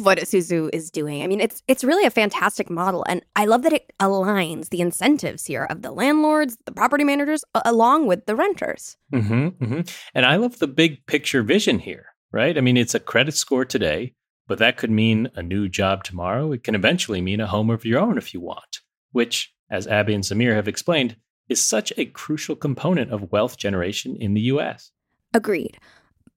Love 0.00 0.06
what 0.06 0.18
Esusu 0.18 0.70
is 0.72 0.90
doing. 0.90 1.22
I 1.22 1.26
mean, 1.26 1.40
it's 1.40 1.62
it's 1.68 1.84
really 1.84 2.06
a 2.06 2.10
fantastic 2.10 2.70
model, 2.70 3.04
and 3.06 3.22
I 3.36 3.44
love 3.44 3.62
that 3.64 3.74
it 3.74 3.92
aligns 4.00 4.70
the 4.70 4.80
incentives 4.80 5.44
here 5.44 5.64
of 5.68 5.82
the 5.82 5.90
landlords, 5.90 6.56
the 6.64 6.72
property 6.72 7.04
managers, 7.04 7.44
along 7.66 8.06
with 8.06 8.24
the 8.24 8.34
renters. 8.34 8.96
Mm-hmm, 9.12 9.48
mm-hmm. 9.48 9.80
And 10.14 10.26
I 10.26 10.36
love 10.36 10.58
the 10.58 10.68
big 10.68 11.04
picture 11.04 11.42
vision 11.42 11.80
here, 11.80 12.06
right? 12.32 12.56
I 12.56 12.62
mean, 12.62 12.78
it's 12.78 12.94
a 12.94 13.00
credit 13.00 13.34
score 13.34 13.66
today, 13.66 14.14
but 14.46 14.58
that 14.58 14.78
could 14.78 14.90
mean 14.90 15.28
a 15.34 15.42
new 15.42 15.68
job 15.68 16.02
tomorrow. 16.02 16.52
It 16.52 16.64
can 16.64 16.74
eventually 16.74 17.20
mean 17.20 17.40
a 17.40 17.46
home 17.46 17.68
of 17.68 17.84
your 17.84 18.00
own 18.00 18.16
if 18.16 18.32
you 18.32 18.40
want, 18.40 18.80
which, 19.12 19.52
as 19.70 19.86
Abbey 19.86 20.14
and 20.14 20.24
Samir 20.24 20.54
have 20.54 20.68
explained, 20.68 21.16
is 21.50 21.60
such 21.60 21.92
a 21.98 22.06
crucial 22.06 22.56
component 22.56 23.12
of 23.12 23.32
wealth 23.32 23.58
generation 23.58 24.16
in 24.16 24.32
the 24.32 24.40
U.S. 24.42 24.92
Agreed. 25.34 25.76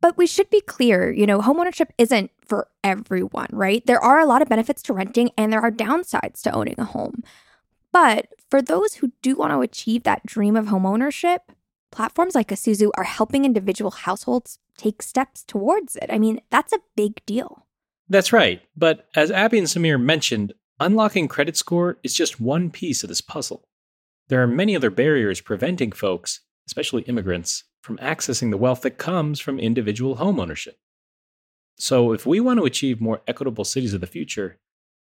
But 0.04 0.18
we 0.18 0.28
should 0.28 0.50
be 0.50 0.60
clear, 0.60 1.14
you 1.14 1.26
know, 1.26 1.40
homeownership 1.40 1.92
isn't 1.98 2.30
for 2.46 2.68
everyone, 2.84 3.48
right? 3.54 3.86
There 3.86 4.04
are 4.04 4.20
a 4.20 4.26
lot 4.26 4.42
of 4.42 4.50
benefits 4.50 4.82
to 4.84 4.94
renting 4.94 5.32
and 5.38 5.54
there 5.54 5.62
are 5.62 5.72
downsides 5.72 6.42
to 6.42 6.54
owning 6.54 6.76
a 6.78 6.84
home. 6.84 7.24
But 7.94 8.28
for 8.52 8.62
those 8.62 8.96
who 8.96 9.14
do 9.22 9.38
want 9.38 9.54
to 9.54 9.62
achieve 9.62 10.04
that 10.04 10.26
dream 10.26 10.58
of 10.58 10.66
homeownership, 10.66 11.38
platforms 11.90 12.36
like 12.36 12.50
Esusu 12.50 12.92
are 12.98 13.06
helping 13.06 13.46
individual 13.46 13.92
households 13.92 14.60
take 14.76 15.02
steps 15.02 15.42
towards 15.42 15.96
it. 15.96 16.10
I 16.10 16.20
mean, 16.20 16.42
that's 16.50 16.74
a 16.74 16.82
big 16.98 17.26
deal. 17.26 17.66
That's 18.10 18.34
right. 18.34 18.62
But 18.76 19.08
as 19.16 19.32
Abbey 19.32 19.58
and 19.58 19.68
Samir 19.68 20.02
mentioned, 20.02 20.52
unlocking 20.82 21.30
credit 21.30 21.56
score 21.56 21.98
is 22.04 22.14
just 22.14 22.42
one 22.42 22.72
piece 22.72 23.04
of 23.04 23.08
this 23.08 23.22
puzzle. 23.22 23.70
There 24.28 24.44
are 24.44 24.48
many 24.48 24.76
other 24.76 24.90
barriers 24.90 25.40
preventing 25.40 25.94
folks, 25.94 26.42
especially 26.68 27.04
immigrants, 27.04 27.64
from 27.84 27.98
accessing 27.98 28.50
the 28.50 28.58
wealth 28.58 28.82
that 28.82 28.98
comes 28.98 29.42
from 29.42 29.60
individual 29.60 30.16
homeownership. 30.16 30.76
So, 31.76 32.14
if 32.14 32.26
we 32.26 32.40
want 32.40 32.60
to 32.60 32.66
achieve 32.66 33.02
more 33.02 33.22
equitable 33.28 33.66
cities 33.66 33.94
of 33.94 34.00
the 34.00 34.08
future, 34.08 34.58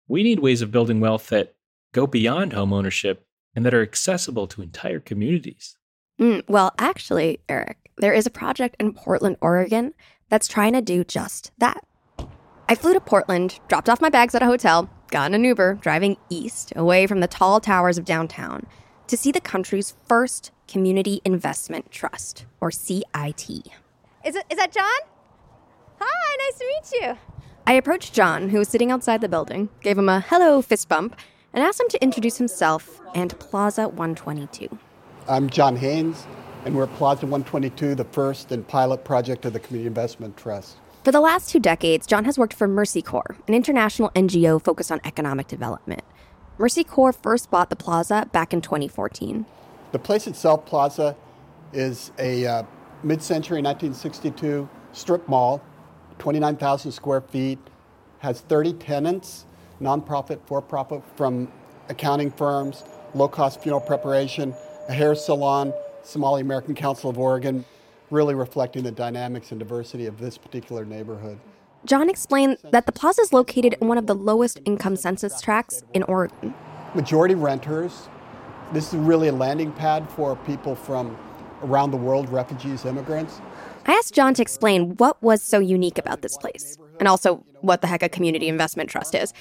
we 0.06 0.23
need 0.23 0.38
ways 0.38 0.62
of 0.62 0.70
building 0.70 1.00
wealth 1.00 1.26
that 1.28 1.56
go 1.92 2.06
beyond 2.06 2.52
homeownership 2.52 3.18
and 3.54 3.66
that 3.66 3.75
are 3.75 3.82
accessible 3.82 4.47
to 4.47 4.62
entire 4.62 5.00
communities. 5.00 5.76
Mm, 6.20 6.44
well, 6.49 6.73
actually, 6.78 7.40
Eric, 7.49 7.90
there 7.97 8.14
is 8.14 8.26
a 8.26 8.30
project 8.30 8.76
in 8.78 8.92
Portland, 8.92 9.38
Oregon 9.40 9.92
that's 10.28 10.47
trying 10.47 10.75
to 10.75 10.80
do 10.80 11.02
just 11.02 11.50
that. 11.58 11.85
I 12.68 12.76
flew 12.76 12.92
to 12.92 13.00
Portland, 13.00 13.58
dropped 13.66 13.88
off 13.88 14.00
my 14.00 14.11
bags 14.11 14.37
at 14.37 14.42
a 14.42 14.47
hotel, 14.47 14.88
got 15.11 15.30
in 15.30 15.35
an 15.35 15.44
Uber, 15.44 15.78
driving 15.80 16.16
east, 16.28 16.73
away 16.76 17.08
from 17.08 17.20
the 17.20 17.26
tall 17.26 17.61
towers 17.61 17.99
of 17.99 18.04
downtown, 18.04 18.66
to 19.08 19.16
see 19.16 19.32
the 19.32 19.40
country's 19.40 19.94
first 20.06 20.52
Community 20.68 21.22
Investment 21.24 21.90
Trust, 21.90 22.44
or 22.60 22.70
CIT. 22.70 23.50
Is, 23.50 24.36
it, 24.36 24.44
is 24.50 24.58
that 24.58 24.70
John? 24.70 25.00
Hi, 25.98 26.36
nice 26.36 26.58
to 26.58 26.66
meet 26.66 27.02
you. 27.02 27.18
I 27.66 27.72
approached 27.72 28.12
John, 28.12 28.50
who 28.50 28.58
was 28.58 28.68
sitting 28.68 28.90
outside 28.90 29.22
the 29.22 29.28
building, 29.28 29.70
gave 29.80 29.96
him 29.96 30.10
a 30.10 30.20
hello 30.20 30.60
fist 30.60 30.90
bump, 30.90 31.16
and 31.54 31.64
asked 31.64 31.80
him 31.80 31.88
to 31.88 32.02
introduce 32.02 32.36
himself 32.36 33.00
and 33.14 33.36
Plaza 33.38 33.88
122. 33.88 34.78
I'm 35.26 35.48
John 35.48 35.76
Haines, 35.76 36.26
and 36.66 36.76
we're 36.76 36.86
Plaza 36.86 37.22
122, 37.22 37.94
the 37.94 38.04
first 38.04 38.52
and 38.52 38.68
pilot 38.68 39.04
project 39.04 39.46
of 39.46 39.54
the 39.54 39.60
Community 39.60 39.86
Investment 39.86 40.36
Trust. 40.36 40.76
For 41.04 41.12
the 41.12 41.20
last 41.20 41.48
two 41.48 41.60
decades, 41.60 42.06
John 42.06 42.26
has 42.26 42.36
worked 42.38 42.52
for 42.52 42.68
Mercy 42.68 43.00
Corps, 43.00 43.36
an 43.46 43.54
international 43.54 44.10
NGO 44.10 44.62
focused 44.62 44.92
on 44.92 45.00
economic 45.04 45.48
development. 45.48 46.02
Mercy 46.58 46.82
Corps 46.82 47.12
first 47.12 47.52
bought 47.52 47.70
the 47.70 47.76
plaza 47.76 48.28
back 48.32 48.52
in 48.52 48.60
2014. 48.60 49.46
The 49.92 49.98
place 50.00 50.26
itself, 50.26 50.66
Plaza, 50.66 51.16
is 51.72 52.10
a 52.18 52.46
uh, 52.46 52.62
mid 53.04 53.22
century 53.22 53.62
1962 53.62 54.68
strip 54.92 55.28
mall, 55.28 55.62
29,000 56.18 56.90
square 56.90 57.20
feet, 57.20 57.60
has 58.18 58.40
30 58.40 58.72
tenants, 58.72 59.46
nonprofit, 59.80 60.40
for 60.46 60.60
profit, 60.60 61.04
from 61.14 61.46
accounting 61.88 62.32
firms, 62.32 62.82
low 63.14 63.28
cost 63.28 63.62
funeral 63.62 63.80
preparation, 63.80 64.52
a 64.88 64.92
hair 64.92 65.14
salon, 65.14 65.72
Somali 66.02 66.40
American 66.40 66.74
Council 66.74 67.08
of 67.08 67.18
Oregon, 67.18 67.64
really 68.10 68.34
reflecting 68.34 68.82
the 68.82 68.90
dynamics 68.90 69.52
and 69.52 69.60
diversity 69.60 70.06
of 70.06 70.18
this 70.18 70.36
particular 70.36 70.84
neighborhood. 70.84 71.38
John 71.88 72.11
explained 72.11 72.59
that 72.71 72.85
the 72.85 72.92
plaza 72.92 73.23
is 73.23 73.33
located 73.33 73.75
in 73.80 73.88
one 73.88 73.97
of 73.97 74.07
the 74.07 74.14
lowest 74.14 74.61
income 74.66 74.95
census 74.95 75.40
tracts 75.40 75.83
in 75.95 76.02
Oregon. 76.02 76.52
Majority 76.95 77.35
renters. 77.35 78.11
This 78.75 78.92
is 78.92 79.00
really 79.00 79.28
a 79.28 79.33
landing 79.33 79.73
pad 79.73 80.07
for 80.11 80.37
people 80.37 80.75
from 80.75 81.16
around 81.62 81.90
the 81.90 81.97
world, 81.97 82.28
refugees, 82.28 82.85
immigrants. 82.85 83.40
I 83.87 83.95
asked 83.95 84.12
John 84.12 84.35
to 84.35 84.42
explain 84.42 84.97
what 84.99 85.23
was 85.23 85.42
so 85.42 85.61
unique 85.61 85.97
about 85.97 86.21
this 86.21 86.37
place, 86.37 86.76
and 86.99 87.09
also 87.09 87.42
what 87.62 87.80
the 87.80 87.87
heck 87.87 88.02
a 88.02 88.11
community 88.11 88.49
investment 88.49 88.90
trust 88.90 89.14
is. 89.14 89.33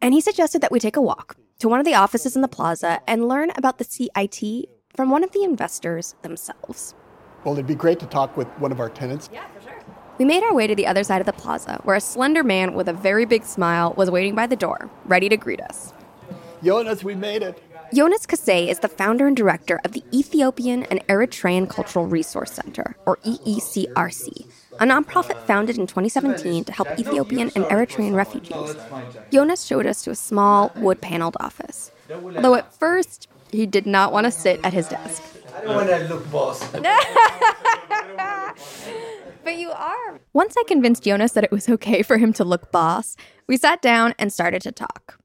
And 0.00 0.14
he 0.14 0.20
suggested 0.20 0.60
that 0.60 0.70
we 0.70 0.78
take 0.78 0.96
a 0.96 1.02
walk 1.02 1.36
to 1.58 1.68
one 1.68 1.80
of 1.80 1.86
the 1.86 1.94
offices 1.94 2.36
in 2.36 2.42
the 2.42 2.46
plaza 2.46 3.00
and 3.08 3.26
learn 3.26 3.50
about 3.56 3.78
the 3.78 3.84
CIT 3.84 4.68
from 4.94 5.10
one 5.10 5.24
of 5.24 5.32
the 5.32 5.42
investors 5.42 6.14
themselves. 6.22 6.94
Well, 7.42 7.54
it'd 7.54 7.66
be 7.66 7.74
great 7.74 7.98
to 7.98 8.06
talk 8.06 8.36
with 8.36 8.46
one 8.60 8.70
of 8.70 8.78
our 8.78 8.90
tenants. 8.90 9.28
Yeah. 9.32 9.44
We 10.18 10.24
made 10.24 10.42
our 10.42 10.54
way 10.54 10.66
to 10.66 10.74
the 10.74 10.86
other 10.86 11.04
side 11.04 11.20
of 11.20 11.26
the 11.26 11.32
plaza, 11.32 11.80
where 11.84 11.96
a 11.96 12.00
slender 12.00 12.42
man 12.42 12.74
with 12.74 12.88
a 12.88 12.92
very 12.92 13.26
big 13.26 13.44
smile 13.44 13.92
was 13.96 14.10
waiting 14.10 14.34
by 14.34 14.46
the 14.46 14.56
door, 14.56 14.90
ready 15.04 15.28
to 15.28 15.36
greet 15.36 15.60
us. 15.60 15.92
Jonas, 16.64 17.04
we 17.04 17.14
made 17.14 17.42
it. 17.42 17.62
Jonas 17.94 18.26
Kasei 18.26 18.68
is 18.68 18.80
the 18.80 18.88
founder 18.88 19.26
and 19.26 19.36
director 19.36 19.80
of 19.84 19.92
the 19.92 20.02
Ethiopian 20.12 20.84
and 20.84 21.06
Eritrean 21.06 21.68
Cultural 21.68 22.06
Resource 22.06 22.50
Center, 22.50 22.96
or 23.04 23.18
EECRC, 23.18 24.46
a 24.80 24.84
nonprofit 24.84 25.38
founded 25.42 25.78
in 25.78 25.86
2017 25.86 26.64
to 26.64 26.72
help 26.72 26.88
Ethiopian 26.98 27.52
and 27.54 27.64
Eritrean 27.66 28.14
refugees. 28.14 28.74
Jonas 29.30 29.64
showed 29.64 29.86
us 29.86 30.02
to 30.02 30.10
a 30.10 30.16
small 30.16 30.72
wood 30.76 31.00
paneled 31.00 31.36
office. 31.40 31.92
Though 32.08 32.54
at 32.54 32.74
first, 32.74 33.28
he 33.52 33.66
did 33.66 33.86
not 33.86 34.12
want 34.12 34.24
to 34.24 34.30
sit 34.30 34.60
at 34.64 34.72
his 34.72 34.88
desk. 34.88 35.22
I 35.54 35.60
don't 35.62 35.76
want 35.76 35.88
to 35.88 35.98
look 36.08 36.30
boss. 36.30 36.62
but 39.46 39.58
you 39.58 39.70
are. 39.70 40.20
Once 40.32 40.56
I 40.58 40.64
convinced 40.66 41.04
Jonas 41.04 41.30
that 41.32 41.44
it 41.44 41.52
was 41.52 41.68
okay 41.68 42.02
for 42.02 42.18
him 42.18 42.32
to 42.32 42.44
look 42.44 42.72
boss, 42.72 43.16
we 43.46 43.56
sat 43.56 43.80
down 43.80 44.12
and 44.18 44.32
started 44.32 44.60
to 44.62 44.72
talk. 44.72 45.16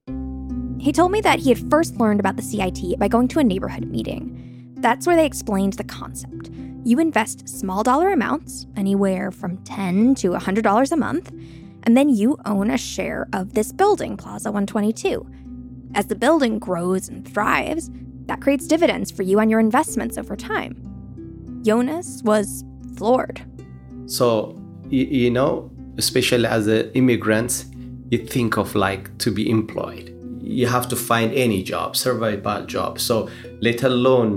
He 0.79 0.91
told 0.91 1.11
me 1.11 1.21
that 1.21 1.39
he 1.39 1.49
had 1.49 1.69
first 1.71 1.97
learned 1.97 2.19
about 2.19 2.35
the 2.35 2.43
CIT 2.43 2.99
by 2.99 3.07
going 3.07 3.27
to 3.29 3.39
a 3.39 3.43
neighborhood 3.43 3.85
meeting. 3.85 4.75
That's 4.75 5.07
where 5.07 5.15
they 5.15 5.25
explained 5.25 5.73
the 5.73 5.83
concept. 5.83 6.51
You 6.83 6.99
invest 6.99 7.49
small 7.49 7.81
dollar 7.81 8.11
amounts, 8.11 8.67
anywhere 8.77 9.31
from 9.31 9.57
$10 9.59 10.15
to 10.17 10.31
$100 10.33 10.91
a 10.91 10.97
month, 10.97 11.31
and 11.83 11.97
then 11.97 12.07
you 12.07 12.37
own 12.45 12.69
a 12.69 12.77
share 12.77 13.27
of 13.33 13.55
this 13.55 13.71
building, 13.71 14.17
Plaza 14.17 14.51
122. 14.51 15.27
As 15.95 16.05
the 16.05 16.15
building 16.15 16.59
grows 16.59 17.09
and 17.09 17.27
thrives, 17.27 17.89
that 18.27 18.39
creates 18.39 18.67
dividends 18.67 19.09
for 19.09 19.23
you 19.23 19.39
on 19.39 19.49
your 19.49 19.59
investments 19.59 20.19
over 20.19 20.35
time. 20.35 20.77
Jonas 21.63 22.21
was 22.23 22.63
floored. 22.95 23.43
So, 24.11 24.59
you, 24.89 25.05
you 25.05 25.31
know, 25.31 25.71
especially 25.97 26.45
as 26.45 26.67
an 26.67 26.91
immigrant, 26.93 27.65
you 28.09 28.17
think 28.17 28.57
of 28.57 28.75
like 28.75 29.17
to 29.19 29.31
be 29.31 29.49
employed. 29.49 30.09
You 30.41 30.67
have 30.67 30.89
to 30.89 30.97
find 30.97 31.33
any 31.33 31.63
job, 31.63 31.95
survival 31.95 32.65
job. 32.65 32.99
So, 32.99 33.29
let 33.61 33.83
alone 33.83 34.35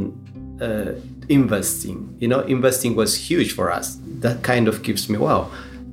uh, 0.60 0.92
investing. 1.28 2.16
You 2.20 2.28
know, 2.28 2.40
investing 2.40 2.94
was 2.94 3.16
huge 3.16 3.52
for 3.52 3.72
us. 3.72 3.98
That 4.20 4.44
kind 4.44 4.68
of 4.68 4.84
gives 4.84 5.08
me 5.08 5.18
wow. 5.18 5.50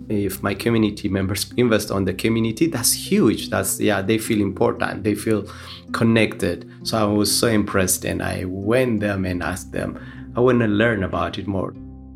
If 0.09 0.43
my 0.43 0.53
community 0.53 1.09
members 1.09 1.51
invest 1.57 1.89
on 1.89 2.05
the 2.05 2.13
community, 2.13 2.67
that's 2.67 2.93
huge. 2.93 3.49
That's 3.49 3.79
yeah, 3.79 4.03
they 4.03 4.19
feel 4.19 4.41
important. 4.41 5.03
They 5.03 5.15
feel 5.15 5.47
connected. 5.91 6.69
So 6.83 6.99
I 6.99 7.05
was 7.05 7.35
so 7.35 7.47
impressed, 7.47 8.05
and 8.05 8.21
I 8.21 8.45
went 8.45 8.99
them 8.99 9.25
and 9.25 9.41
asked 9.41 9.71
them. 9.71 9.97
I 10.35 10.39
want 10.39 10.59
to 10.59 10.67
learn 10.67 11.03
about 11.03 11.39
it 11.39 11.47
more. 11.47 11.73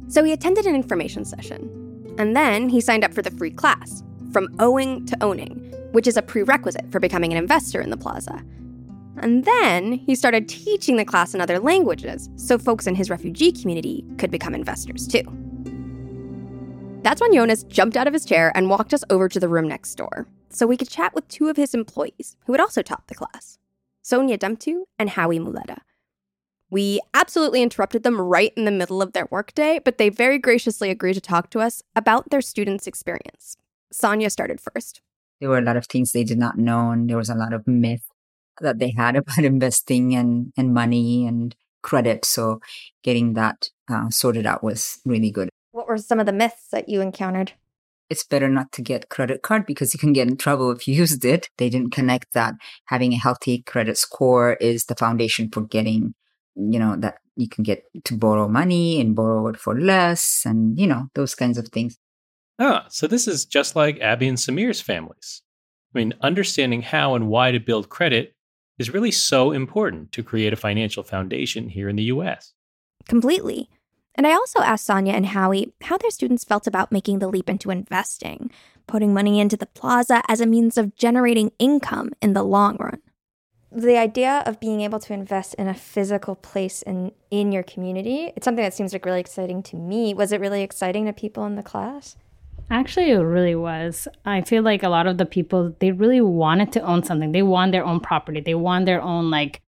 So 0.07 0.23
he 0.23 0.31
attended 0.31 0.65
an 0.65 0.75
information 0.75 1.25
session, 1.25 2.15
and 2.17 2.35
then 2.35 2.69
he 2.69 2.81
signed 2.81 3.03
up 3.03 3.13
for 3.13 3.21
the 3.21 3.31
free 3.31 3.51
class, 3.51 4.03
From 4.31 4.47
Owing 4.59 5.05
to 5.07 5.17
Owning, 5.23 5.73
which 5.91 6.07
is 6.07 6.17
a 6.17 6.21
prerequisite 6.21 6.91
for 6.91 6.99
becoming 6.99 7.31
an 7.31 7.37
investor 7.37 7.81
in 7.81 7.89
the 7.89 7.97
plaza. 7.97 8.43
And 9.17 9.45
then 9.45 9.93
he 9.93 10.13
started 10.13 10.49
teaching 10.49 10.97
the 10.97 11.05
class 11.05 11.33
in 11.33 11.41
other 11.41 11.59
languages 11.59 12.29
so 12.35 12.57
folks 12.57 12.85
in 12.85 12.95
his 12.95 13.09
refugee 13.09 13.51
community 13.51 14.05
could 14.17 14.29
become 14.29 14.53
investors 14.53 15.07
too. 15.07 15.23
That's 17.01 17.21
when 17.21 17.33
Jonas 17.33 17.63
jumped 17.63 17.97
out 17.97 18.07
of 18.07 18.13
his 18.13 18.25
chair 18.25 18.51
and 18.55 18.69
walked 18.69 18.93
us 18.93 19.03
over 19.09 19.29
to 19.29 19.39
the 19.39 19.47
room 19.47 19.67
next 19.67 19.95
door 19.95 20.27
so 20.49 20.65
we 20.65 20.77
could 20.77 20.89
chat 20.89 21.13
with 21.13 21.27
two 21.27 21.49
of 21.49 21.57
his 21.57 21.73
employees 21.73 22.35
who 22.45 22.53
had 22.53 22.61
also 22.61 22.81
taught 22.81 23.07
the 23.07 23.15
class 23.15 23.57
Sonia 24.01 24.37
Demtu 24.37 24.83
and 24.99 25.11
Howie 25.11 25.39
Muleta. 25.39 25.77
We 26.75 26.99
absolutely 27.13 27.61
interrupted 27.61 28.03
them 28.03 28.19
right 28.19 28.51
in 28.57 28.65
the 28.65 28.69
middle 28.69 29.01
of 29.01 29.13
their 29.13 29.29
workday, 29.31 29.79
but 29.79 29.97
they 29.97 30.09
very 30.09 30.37
graciously 30.37 30.89
agreed 30.89 31.13
to 31.13 31.21
talk 31.21 31.49
to 31.51 31.61
us 31.61 31.81
about 31.95 32.31
their 32.31 32.41
students' 32.41 32.85
experience. 32.85 33.55
Sonia 33.93 34.29
started 34.29 34.59
first. 34.59 34.99
There 35.39 35.47
were 35.47 35.57
a 35.57 35.61
lot 35.61 35.77
of 35.77 35.85
things 35.85 36.11
they 36.11 36.25
did 36.25 36.37
not 36.37 36.57
know, 36.57 36.91
and 36.91 37.09
there 37.09 37.15
was 37.15 37.29
a 37.29 37.33
lot 37.33 37.53
of 37.53 37.65
myth 37.65 38.03
that 38.59 38.79
they 38.79 38.91
had 38.91 39.15
about 39.15 39.37
investing 39.37 40.15
and, 40.15 40.51
and 40.57 40.73
money 40.73 41.25
and 41.25 41.55
credit. 41.81 42.25
So 42.25 42.59
getting 43.03 43.35
that 43.35 43.69
uh, 43.89 44.09
sorted 44.09 44.45
out 44.45 44.61
was 44.61 44.99
really 45.05 45.31
good. 45.31 45.47
What 45.71 45.87
were 45.87 45.97
some 45.97 46.19
of 46.19 46.25
the 46.25 46.33
myths 46.33 46.67
that 46.73 46.89
you 46.89 46.99
encountered? 46.99 47.53
It's 48.09 48.25
better 48.25 48.49
not 48.49 48.73
to 48.73 48.81
get 48.81 49.07
credit 49.07 49.43
card 49.43 49.65
because 49.65 49.93
you 49.93 49.97
can 49.97 50.11
get 50.11 50.27
in 50.27 50.35
trouble 50.35 50.71
if 50.71 50.89
you 50.89 50.95
used 51.03 51.23
it. 51.23 51.49
They 51.57 51.69
didn't 51.69 51.93
connect 51.93 52.33
that 52.33 52.55
having 52.87 53.13
a 53.13 53.17
healthy 53.17 53.61
credit 53.61 53.97
score 53.97 54.55
is 54.55 54.87
the 54.87 54.95
foundation 54.95 55.49
for 55.49 55.61
getting, 55.61 56.15
you 56.55 56.79
know, 56.79 56.95
that 56.97 57.19
you 57.35 57.49
can 57.49 57.63
get 57.63 57.83
to 58.05 58.15
borrow 58.15 58.47
money 58.47 58.99
and 59.01 59.15
borrow 59.15 59.47
it 59.47 59.57
for 59.57 59.79
less 59.79 60.43
and, 60.45 60.79
you 60.79 60.87
know, 60.87 61.07
those 61.15 61.35
kinds 61.35 61.57
of 61.57 61.67
things. 61.69 61.97
Ah, 62.59 62.85
so 62.89 63.07
this 63.07 63.27
is 63.27 63.45
just 63.45 63.75
like 63.75 63.99
Abbey 63.99 64.27
and 64.27 64.37
Samir's 64.37 64.81
families. 64.81 65.41
I 65.93 65.99
mean, 65.99 66.13
understanding 66.21 66.81
how 66.81 67.15
and 67.15 67.27
why 67.27 67.51
to 67.51 67.59
build 67.59 67.89
credit 67.89 68.33
is 68.77 68.93
really 68.93 69.11
so 69.11 69.51
important 69.51 70.11
to 70.13 70.23
create 70.23 70.53
a 70.53 70.57
financial 70.57 71.03
foundation 71.03 71.69
here 71.69 71.89
in 71.89 71.95
the 71.95 72.03
US. 72.03 72.53
Completely. 73.07 73.69
And 74.15 74.25
I 74.25 74.33
also 74.33 74.59
asked 74.59 74.85
Sonia 74.85 75.13
and 75.13 75.25
Howie 75.25 75.73
how 75.81 75.97
their 75.97 76.11
students 76.11 76.45
felt 76.45 76.67
about 76.67 76.91
making 76.91 77.19
the 77.19 77.27
leap 77.27 77.49
into 77.49 77.69
investing, 77.69 78.49
putting 78.87 79.13
money 79.13 79.39
into 79.39 79.57
the 79.57 79.65
plaza 79.65 80.23
as 80.27 80.39
a 80.39 80.45
means 80.45 80.77
of 80.77 80.95
generating 80.95 81.51
income 81.59 82.11
in 82.21 82.33
the 82.33 82.43
long 82.43 82.77
run. 82.77 83.01
The 83.71 83.97
idea 83.97 84.43
of 84.45 84.59
being 84.59 84.81
able 84.81 84.99
to 84.99 85.13
invest 85.13 85.53
in 85.55 85.67
a 85.67 85.73
physical 85.73 86.35
place 86.35 86.81
in, 86.81 87.11
in 87.29 87.51
your 87.51 87.63
community, 87.63 88.31
it's 88.35 88.45
something 88.45 88.63
that 88.63 88.73
seems 88.73 88.93
like 88.93 89.05
really 89.05 89.19
exciting 89.19 89.63
to 89.63 89.75
me. 89.75 90.13
Was 90.13 90.31
it 90.31 90.39
really 90.39 90.61
exciting 90.61 91.05
to 91.05 91.13
people 91.13 91.45
in 91.45 91.55
the 91.55 91.63
class? 91.63 92.15
Actually, 92.69 93.11
it 93.11 93.17
really 93.17 93.55
was. 93.55 94.07
I 94.25 94.41
feel 94.41 94.63
like 94.63 94.81
a 94.81 94.89
lot 94.89 95.07
of 95.07 95.17
the 95.17 95.25
people, 95.25 95.75
they 95.79 95.91
really 95.91 96.21
wanted 96.21 96.71
to 96.73 96.81
own 96.81 97.03
something. 97.03 97.31
They 97.31 97.43
want 97.43 97.71
their 97.71 97.85
own 97.85 97.99
property. 97.99 98.39
They 98.39 98.55
want 98.55 98.85
their 98.85 99.01
own, 99.01 99.29
like, 99.29 99.61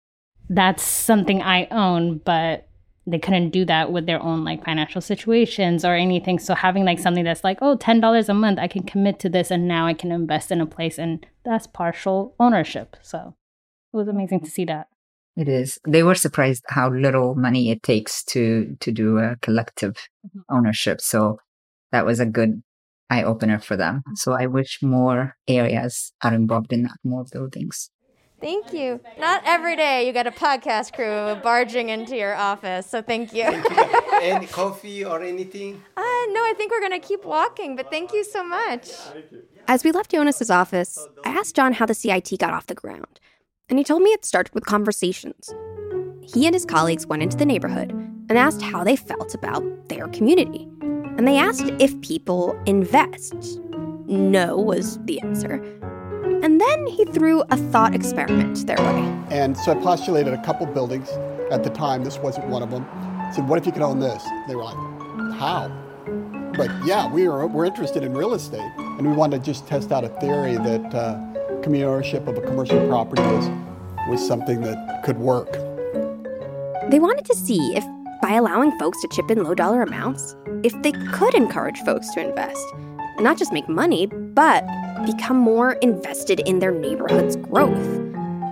that's 0.50 0.84
something 0.84 1.42
I 1.42 1.68
own, 1.72 2.20
but 2.20 2.68
they 3.08 3.20
couldn't 3.20 3.52
do 3.52 3.66
that 3.66 3.92
with 3.92 4.06
their 4.06 4.22
own 4.22 4.44
like 4.44 4.66
financial 4.66 5.02
situations 5.02 5.86
or 5.86 5.94
anything. 5.94 6.40
So 6.40 6.56
having 6.56 6.86
like 6.86 7.00
something 7.00 7.24
that's 7.24 7.44
like, 7.44 7.60
oh, 7.62 7.78
$10 7.78 8.30
a 8.30 8.34
month, 8.34 8.60
I 8.60 8.68
can 8.68 8.84
commit 8.84 9.20
to 9.20 9.30
this 9.30 9.52
and 9.52 9.68
now 9.68 9.86
I 9.86 9.94
can 9.94 10.12
invest 10.12 10.52
in 10.52 10.60
a 10.60 10.66
place 10.66 10.98
and 10.98 11.26
that's 11.44 11.68
partial 11.68 12.34
ownership. 12.40 12.98
So 13.02 13.36
it 13.96 13.98
was 13.98 14.08
amazing 14.08 14.42
to 14.42 14.52
see 14.52 14.66
that. 14.66 14.88
It 15.38 15.48
is. 15.48 15.80
They 15.88 16.04
were 16.04 16.16
surprised 16.16 16.64
how 16.68 16.90
little 16.90 17.36
money 17.36 17.72
it 17.72 17.84
takes 17.84 18.24
to 18.26 18.76
to 18.80 18.92
do 18.92 19.18
a 19.18 19.36
collective 19.42 19.96
mm-hmm. 20.26 20.40
ownership. 20.50 21.02
So 21.02 21.40
that 21.92 22.06
was 22.06 22.20
a 22.20 22.26
good 22.26 22.62
eye 23.10 23.24
opener 23.24 23.60
for 23.60 23.78
them. 23.78 24.04
So 24.16 24.34
I 24.34 24.48
wish 24.48 24.80
more 24.82 25.36
areas 25.48 26.14
are 26.22 26.34
involved 26.34 26.74
in 26.74 26.84
that, 26.84 26.98
more 27.04 27.26
buildings. 27.32 27.90
Thank 28.42 28.74
you. 28.74 29.00
Not 29.18 29.42
every 29.46 29.76
day 29.76 30.06
you 30.06 30.12
get 30.12 30.28
a 30.28 30.32
podcast 30.32 30.94
crew 30.94 31.42
barging 31.42 31.90
into 31.90 32.18
your 32.18 32.36
office, 32.36 32.86
so 32.86 33.02
thank 33.02 33.34
you. 33.34 33.46
Thank 33.46 33.70
you. 33.70 34.20
Any 34.22 34.48
coffee 34.48 35.06
or 35.06 35.22
anything? 35.24 35.82
Uh, 35.96 36.02
no, 36.02 36.42
I 36.44 36.54
think 36.58 36.72
we're 36.72 36.82
going 36.88 37.00
to 37.00 37.08
keep 37.08 37.24
walking, 37.26 37.76
but 37.76 37.90
thank 37.90 38.12
you 38.12 38.24
so 38.24 38.44
much. 38.44 38.92
As 39.68 39.84
we 39.84 39.92
left 39.92 40.12
Jonas's 40.12 40.52
office, 40.52 41.08
I 41.24 41.30
asked 41.30 41.56
John 41.56 41.74
how 41.74 41.86
the 41.86 41.94
CIT 41.94 42.38
got 42.40 42.54
off 42.54 42.68
the 42.68 42.76
ground, 42.76 43.20
and 43.70 43.80
he 43.80 43.84
told 43.84 44.02
me 44.02 44.12
it 44.12 44.26
started 44.26 44.54
with 44.54 44.66
conversations. 44.66 45.54
He 46.22 46.46
and 46.46 46.54
his 46.54 46.66
colleagues 46.66 47.08
went 47.08 47.24
into 47.24 47.38
the 47.38 47.46
neighborhood 47.46 47.92
and 47.92 48.38
asked 48.38 48.62
how 48.62 48.84
they 48.84 48.96
felt 48.96 49.34
about 49.34 49.64
their 49.90 50.08
community. 50.10 50.68
And 50.82 51.28
they 51.28 51.38
asked 51.38 51.72
if 51.80 52.00
people 52.02 52.60
invest. 52.66 53.60
No 54.08 54.58
was 54.58 55.00
the 55.06 55.20
answer. 55.22 55.56
And 56.44 56.62
then 56.62 56.88
he 56.88 57.06
threw 57.06 57.42
a 57.50 57.58
thought 57.58 57.96
experiment 57.96 58.68
their 58.68 58.78
way. 58.78 59.26
And 59.30 59.58
so 59.58 59.72
I 59.72 59.76
postulated 59.76 60.34
a 60.34 60.44
couple 60.44 60.68
buildings 60.68 61.10
at 61.52 61.64
the 61.64 61.70
time. 61.70 62.04
This 62.04 62.18
wasn't 62.20 62.48
one 62.48 62.62
of 62.62 62.70
them. 62.70 62.86
I 62.92 63.32
said, 63.34 63.48
What 63.48 63.58
if 63.58 63.66
you 63.66 63.72
could 63.72 63.82
own 63.82 64.00
this? 64.00 64.24
They 64.48 64.56
were 64.56 64.64
like, 64.64 64.78
How? 65.40 65.70
But 66.56 66.70
yeah, 66.86 67.12
we 67.12 67.28
were, 67.28 67.48
we're 67.48 67.66
interested 67.66 68.04
in 68.04 68.14
real 68.14 68.34
estate. 68.34 68.72
And 68.78 69.08
we 69.08 69.14
wanted 69.14 69.40
to 69.40 69.44
just 69.44 69.68
test 69.68 69.92
out 69.92 70.04
a 70.04 70.10
theory 70.10 70.56
that 70.56 70.94
uh, 70.94 71.35
community 71.66 71.92
ownership 71.92 72.28
of 72.28 72.38
a 72.38 72.42
commercial 72.42 72.88
property 72.88 73.24
was, 73.24 73.50
was 74.08 74.26
something 74.26 74.62
that 74.62 75.02
could 75.04 75.18
work. 75.18 75.52
They 76.92 77.00
wanted 77.00 77.26
to 77.26 77.36
see 77.36 77.76
if, 77.76 77.84
by 78.22 78.34
allowing 78.34 78.78
folks 78.78 79.02
to 79.02 79.08
chip 79.08 79.32
in 79.32 79.44
low 79.44 79.56
dollar 79.56 79.82
amounts, 79.82 80.36
if 80.62 80.80
they 80.84 80.92
could 80.92 81.34
encourage 81.34 81.80
folks 81.80 82.08
to 82.14 82.20
invest 82.20 82.64
and 82.76 83.24
not 83.24 83.40
just 83.40 83.52
make 83.52 83.68
money, 83.68 84.06
but 84.06 84.64
become 85.08 85.38
more 85.38 85.74
invested 85.82 86.40
in 86.42 86.60
their 86.60 86.72
neighborhood's 86.72 87.36
growth. 87.36 87.88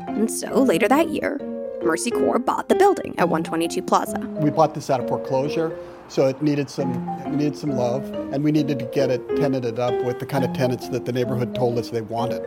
And 0.08 0.32
so 0.32 0.64
later 0.64 0.88
that 0.88 1.10
year, 1.10 1.40
Mercy 1.84 2.10
Corps 2.10 2.40
bought 2.40 2.68
the 2.68 2.76
building 2.76 3.14
at 3.20 3.30
122 3.30 3.84
Plaza. 3.84 4.20
We 4.42 4.50
bought 4.50 4.74
this 4.74 4.90
out 4.90 5.02
of 5.02 5.08
foreclosure, 5.08 5.78
so 6.08 6.26
it 6.26 6.42
needed 6.42 6.68
some 6.68 6.92
it 7.28 7.32
needed 7.32 7.58
some 7.58 7.74
love, 7.74 8.12
and 8.34 8.44
we 8.44 8.52
needed 8.52 8.80
to 8.80 8.86
get 8.86 9.12
it 9.12 9.22
tenanted 9.36 9.78
up 9.78 9.94
with 10.04 10.18
the 10.18 10.26
kind 10.26 10.44
of 10.44 10.52
tenants 10.54 10.90
that 10.90 11.06
the 11.06 11.12
neighborhood 11.12 11.54
told 11.54 11.78
us 11.78 11.92
they 11.92 12.02
wanted. 12.02 12.42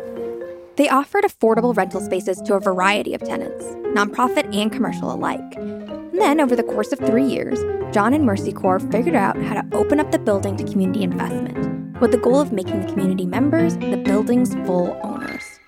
They 0.76 0.90
offered 0.90 1.24
affordable 1.24 1.74
rental 1.74 2.02
spaces 2.02 2.38
to 2.42 2.54
a 2.54 2.60
variety 2.60 3.14
of 3.14 3.22
tenants, 3.22 3.64
nonprofit 3.96 4.54
and 4.54 4.70
commercial 4.70 5.10
alike. 5.10 5.56
And 5.56 6.20
then, 6.20 6.38
over 6.38 6.54
the 6.54 6.62
course 6.62 6.92
of 6.92 6.98
three 6.98 7.24
years, 7.24 7.58
John 7.94 8.12
and 8.12 8.26
Mercy 8.26 8.52
Corps 8.52 8.80
figured 8.80 9.14
out 9.14 9.40
how 9.40 9.60
to 9.60 9.76
open 9.76 10.00
up 10.00 10.12
the 10.12 10.18
building 10.18 10.54
to 10.58 10.64
community 10.64 11.02
investment 11.02 11.98
with 11.98 12.10
the 12.10 12.18
goal 12.18 12.38
of 12.40 12.52
making 12.52 12.82
the 12.82 12.92
community 12.92 13.24
members 13.24 13.78
the 13.78 13.96
building's 13.96 14.54
full 14.66 15.00
owners. 15.02 15.60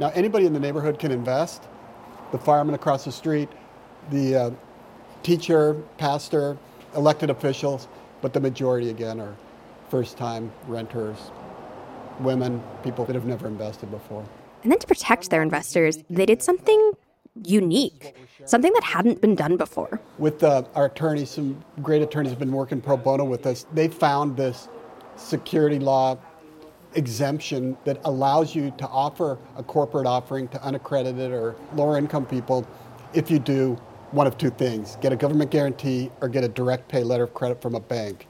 Now, 0.00 0.10
anybody 0.14 0.46
in 0.46 0.52
the 0.52 0.60
neighborhood 0.60 0.98
can 0.98 1.12
invest. 1.12 1.62
The 2.32 2.38
fireman 2.38 2.74
across 2.74 3.04
the 3.04 3.12
street, 3.12 3.48
the 4.10 4.36
uh, 4.36 4.50
teacher, 5.22 5.74
pastor, 5.98 6.58
elected 6.96 7.30
officials, 7.30 7.86
but 8.22 8.32
the 8.32 8.40
majority, 8.40 8.90
again, 8.90 9.20
are 9.20 9.36
first 9.88 10.16
time 10.16 10.50
renters, 10.66 11.30
women, 12.20 12.62
people 12.82 13.04
that 13.04 13.14
have 13.14 13.26
never 13.26 13.46
invested 13.46 13.90
before. 13.90 14.24
And 14.62 14.72
then 14.72 14.78
to 14.78 14.86
protect 14.86 15.30
their 15.30 15.42
investors, 15.42 15.98
they 16.10 16.26
did 16.26 16.42
something 16.42 16.92
unique, 17.44 18.16
something 18.44 18.72
that 18.72 18.84
hadn't 18.84 19.20
been 19.20 19.34
done 19.34 19.56
before. 19.56 20.00
With 20.18 20.42
uh, 20.42 20.64
our 20.74 20.86
attorneys, 20.86 21.30
some 21.30 21.62
great 21.82 22.02
attorneys 22.02 22.30
have 22.30 22.38
been 22.38 22.52
working 22.52 22.80
pro 22.80 22.96
bono 22.96 23.24
with 23.24 23.46
us. 23.46 23.66
They 23.72 23.88
found 23.88 24.36
this 24.36 24.68
security 25.16 25.78
law 25.78 26.18
exemption 26.94 27.76
that 27.84 28.00
allows 28.04 28.54
you 28.54 28.72
to 28.78 28.86
offer 28.88 29.38
a 29.56 29.62
corporate 29.62 30.06
offering 30.06 30.48
to 30.48 30.62
unaccredited 30.62 31.32
or 31.32 31.54
lower 31.74 31.98
income 31.98 32.24
people 32.24 32.66
if 33.12 33.30
you 33.30 33.38
do 33.38 33.78
one 34.10 34.26
of 34.26 34.38
two 34.38 34.48
things 34.50 34.96
get 35.02 35.12
a 35.12 35.16
government 35.16 35.50
guarantee 35.50 36.10
or 36.22 36.28
get 36.28 36.42
a 36.42 36.48
direct 36.48 36.88
pay 36.88 37.02
letter 37.02 37.24
of 37.24 37.34
credit 37.34 37.60
from 37.60 37.74
a 37.74 37.80
bank. 37.80 38.26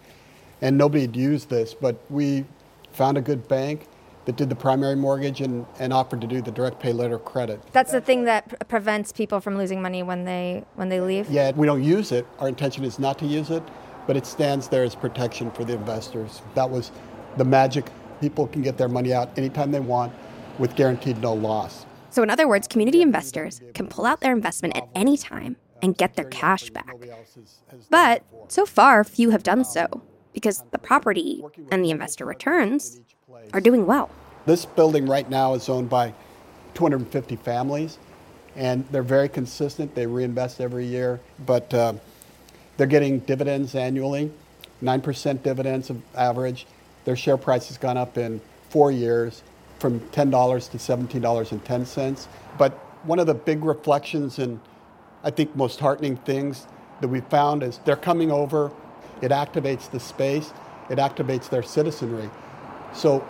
And 0.60 0.76
nobody 0.76 1.02
had 1.02 1.14
used 1.14 1.48
this, 1.48 1.72
but 1.72 1.96
we 2.10 2.44
found 2.92 3.16
a 3.18 3.20
good 3.20 3.48
bank 3.48 3.86
that 4.28 4.36
did 4.36 4.50
the 4.50 4.54
primary 4.54 4.94
mortgage 4.94 5.40
and, 5.40 5.64
and 5.78 5.90
offered 5.90 6.20
to 6.20 6.26
do 6.26 6.42
the 6.42 6.50
direct 6.50 6.78
pay 6.80 6.92
letter 6.92 7.14
of 7.14 7.24
credit. 7.24 7.62
That's 7.72 7.92
the 7.92 8.00
thing 8.02 8.24
that 8.24 8.46
pr- 8.46 8.56
prevents 8.66 9.10
people 9.10 9.40
from 9.40 9.56
losing 9.56 9.80
money 9.80 10.02
when 10.02 10.24
they 10.24 10.64
when 10.74 10.90
they 10.90 11.00
leave. 11.00 11.30
Yeah, 11.30 11.52
we 11.52 11.66
don't 11.66 11.82
use 11.82 12.12
it. 12.12 12.26
Our 12.38 12.46
intention 12.46 12.84
is 12.84 12.98
not 12.98 13.18
to 13.20 13.26
use 13.26 13.48
it, 13.48 13.62
but 14.06 14.18
it 14.18 14.26
stands 14.26 14.68
there 14.68 14.84
as 14.84 14.94
protection 14.94 15.50
for 15.50 15.64
the 15.64 15.72
investors. 15.72 16.42
That 16.54 16.68
was 16.68 16.92
the 17.38 17.44
magic. 17.46 17.90
People 18.20 18.48
can 18.48 18.60
get 18.60 18.76
their 18.76 18.88
money 18.88 19.14
out 19.14 19.30
anytime 19.38 19.70
they 19.70 19.80
want 19.80 20.12
with 20.58 20.76
guaranteed 20.76 21.22
no 21.22 21.32
loss. 21.32 21.86
So 22.10 22.22
in 22.22 22.28
other 22.28 22.46
words, 22.46 22.68
community 22.68 23.00
investors 23.00 23.62
can 23.72 23.86
pull 23.86 24.04
out 24.04 24.20
their 24.20 24.32
investment 24.32 24.76
at 24.76 24.88
any 24.94 25.16
time 25.16 25.56
and 25.80 25.96
get 25.96 26.16
their 26.16 26.26
cash 26.26 26.68
back. 26.68 26.94
But 27.88 28.24
so 28.48 28.66
far, 28.66 29.04
few 29.04 29.30
have 29.30 29.42
done 29.42 29.64
so 29.64 30.02
because 30.32 30.64
the 30.70 30.78
property 30.78 31.42
and 31.70 31.84
the 31.84 31.90
investor 31.90 32.24
returns 32.24 33.00
are 33.52 33.60
doing 33.60 33.86
well. 33.86 34.10
This 34.46 34.64
building 34.64 35.06
right 35.06 35.28
now 35.28 35.54
is 35.54 35.68
owned 35.68 35.90
by 35.90 36.14
250 36.74 37.36
families, 37.36 37.98
and 38.56 38.86
they're 38.90 39.02
very 39.02 39.28
consistent. 39.28 39.94
They 39.94 40.06
reinvest 40.06 40.60
every 40.60 40.86
year, 40.86 41.20
but 41.44 41.72
uh, 41.74 41.94
they're 42.76 42.86
getting 42.86 43.20
dividends 43.20 43.74
annually, 43.74 44.30
9% 44.82 45.42
dividends 45.42 45.90
of 45.90 46.00
average. 46.14 46.66
Their 47.04 47.16
share 47.16 47.36
price 47.36 47.68
has 47.68 47.78
gone 47.78 47.96
up 47.96 48.16
in 48.16 48.40
four 48.70 48.92
years 48.92 49.42
from 49.78 50.00
$10 50.00 50.70
to 50.70 50.78
$17.10. 50.78 52.26
But 52.56 52.72
one 53.04 53.18
of 53.18 53.26
the 53.26 53.34
big 53.34 53.64
reflections 53.64 54.38
and 54.38 54.60
I 55.24 55.30
think 55.30 55.54
most 55.56 55.80
heartening 55.80 56.16
things 56.16 56.66
that 57.00 57.08
we 57.08 57.20
found 57.22 57.62
is 57.62 57.78
they're 57.84 57.96
coming 57.96 58.30
over, 58.30 58.70
it 59.22 59.30
activates 59.30 59.90
the 59.90 60.00
space, 60.00 60.52
it 60.90 60.98
activates 60.98 61.48
their 61.48 61.62
citizenry. 61.62 62.30
So 62.94 63.26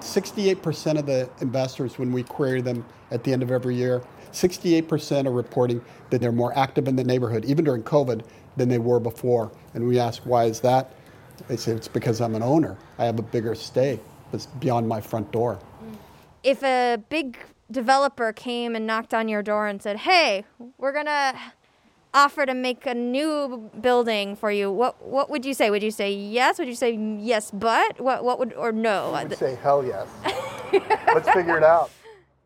68% 0.00 0.98
of 0.98 1.06
the 1.06 1.28
investors, 1.40 1.98
when 1.98 2.12
we 2.12 2.22
query 2.22 2.60
them 2.60 2.84
at 3.10 3.24
the 3.24 3.32
end 3.32 3.42
of 3.42 3.50
every 3.50 3.74
year, 3.74 4.02
68% 4.32 5.26
are 5.26 5.32
reporting 5.32 5.82
that 6.10 6.20
they're 6.20 6.32
more 6.32 6.56
active 6.56 6.88
in 6.88 6.96
the 6.96 7.04
neighborhood, 7.04 7.44
even 7.44 7.64
during 7.64 7.82
COVID, 7.82 8.22
than 8.56 8.68
they 8.68 8.78
were 8.78 9.00
before. 9.00 9.50
And 9.74 9.86
we 9.86 9.98
ask, 9.98 10.22
why 10.24 10.44
is 10.44 10.60
that? 10.60 10.94
They 11.46 11.56
say, 11.56 11.72
it's 11.72 11.88
because 11.88 12.20
I'm 12.20 12.34
an 12.34 12.42
owner. 12.42 12.76
I 12.98 13.04
have 13.04 13.18
a 13.18 13.22
bigger 13.22 13.54
stake 13.54 14.00
that's 14.32 14.46
beyond 14.46 14.88
my 14.88 15.00
front 15.00 15.30
door. 15.32 15.58
If 16.42 16.62
a 16.62 17.02
big 17.08 17.38
developer 17.70 18.32
came 18.32 18.74
and 18.74 18.86
knocked 18.86 19.14
on 19.14 19.28
your 19.28 19.42
door 19.42 19.66
and 19.66 19.82
said, 19.82 19.98
hey, 19.98 20.44
we're 20.78 20.92
going 20.92 21.06
to 21.06 21.34
offer 22.14 22.46
to 22.46 22.54
make 22.54 22.86
a 22.86 22.94
new 22.94 23.70
building 23.80 24.36
for 24.36 24.50
you, 24.50 24.70
what 24.70 25.06
what 25.06 25.30
would 25.30 25.44
you 25.44 25.54
say? 25.54 25.70
Would 25.70 25.82
you 25.82 25.90
say 25.90 26.12
yes? 26.12 26.58
Would 26.58 26.68
you 26.68 26.74
say 26.74 26.92
yes, 27.20 27.50
but 27.50 28.00
what 28.00 28.24
what 28.24 28.38
would 28.38 28.54
or 28.54 28.72
no? 28.72 29.12
I 29.12 29.24
would 29.24 29.38
say 29.38 29.56
hell 29.56 29.84
yes. 29.84 30.08
Let's 30.72 31.30
figure 31.30 31.56
it 31.56 31.64
out. 31.64 31.90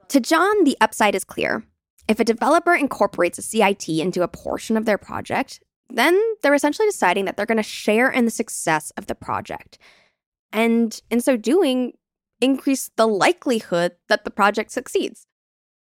To 0.08 0.20
John, 0.20 0.64
the 0.64 0.76
upside 0.80 1.14
is 1.14 1.24
clear. 1.24 1.64
If 2.08 2.20
a 2.20 2.24
developer 2.24 2.74
incorporates 2.74 3.38
a 3.38 3.42
CIT 3.42 3.88
into 3.88 4.22
a 4.22 4.28
portion 4.28 4.76
of 4.76 4.84
their 4.84 4.98
project, 4.98 5.60
then 5.88 6.20
they're 6.42 6.54
essentially 6.54 6.88
deciding 6.88 7.24
that 7.24 7.36
they're 7.36 7.46
going 7.46 7.56
to 7.56 7.62
share 7.62 8.10
in 8.10 8.24
the 8.24 8.30
success 8.30 8.90
of 8.96 9.06
the 9.06 9.14
project. 9.14 9.78
And 10.52 11.00
in 11.10 11.20
so 11.20 11.36
doing, 11.36 11.92
increase 12.40 12.90
the 12.96 13.06
likelihood 13.06 13.92
that 14.08 14.24
the 14.24 14.30
project 14.30 14.72
succeeds. 14.72 15.26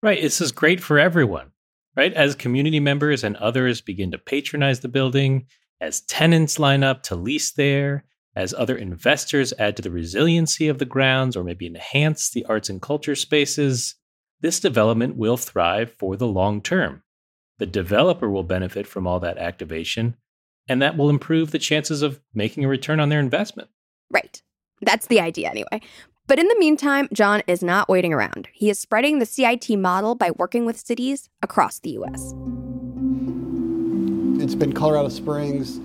Right. 0.01 0.21
This 0.21 0.39
is 0.39 0.51
great 0.51 0.81
for 0.81 0.97
everyone 0.97 1.51
right? 1.95 2.13
As 2.13 2.35
community 2.35 2.79
members 2.79 3.23
and 3.23 3.35
others 3.37 3.81
begin 3.81 4.11
to 4.11 4.17
patronize 4.17 4.81
the 4.81 4.87
building, 4.87 5.47
as 5.81 6.01
tenants 6.01 6.59
line 6.59 6.83
up 6.83 7.03
to 7.03 7.15
lease 7.15 7.51
there, 7.51 8.05
as 8.35 8.53
other 8.53 8.75
investors 8.75 9.53
add 9.57 9.75
to 9.77 9.81
the 9.81 9.91
resiliency 9.91 10.67
of 10.67 10.77
the 10.77 10.85
grounds 10.85 11.37
or 11.37 11.43
maybe 11.43 11.67
enhance 11.67 12.29
the 12.29 12.45
arts 12.45 12.69
and 12.69 12.81
culture 12.81 13.15
spaces, 13.15 13.95
this 14.41 14.59
development 14.59 15.15
will 15.15 15.37
thrive 15.37 15.91
for 15.97 16.17
the 16.17 16.27
long 16.27 16.61
term. 16.61 17.01
The 17.59 17.65
developer 17.65 18.29
will 18.29 18.43
benefit 18.43 18.85
from 18.85 19.07
all 19.07 19.21
that 19.21 19.37
activation, 19.37 20.17
and 20.67 20.81
that 20.81 20.97
will 20.97 21.09
improve 21.09 21.51
the 21.51 21.59
chances 21.59 22.01
of 22.01 22.19
making 22.33 22.65
a 22.65 22.67
return 22.67 22.99
on 22.99 23.07
their 23.07 23.21
investment. 23.21 23.69
Right. 24.11 24.41
That's 24.81 25.07
the 25.07 25.21
idea, 25.21 25.49
anyway. 25.49 25.81
But 26.27 26.39
in 26.39 26.47
the 26.47 26.55
meantime, 26.57 27.07
John 27.13 27.43
is 27.45 27.61
not 27.61 27.87
waiting 27.87 28.11
around. 28.11 28.47
He 28.51 28.71
is 28.71 28.79
spreading 28.79 29.19
the 29.19 29.27
CIT 29.27 29.69
model 29.77 30.15
by 30.15 30.31
working 30.31 30.65
with 30.65 30.79
cities 30.79 31.29
across 31.43 31.77
the 31.79 31.91
US. 31.91 32.33
It's 34.41 34.55
been 34.55 34.73
Colorado 34.73 35.09
Springs, 35.09 35.77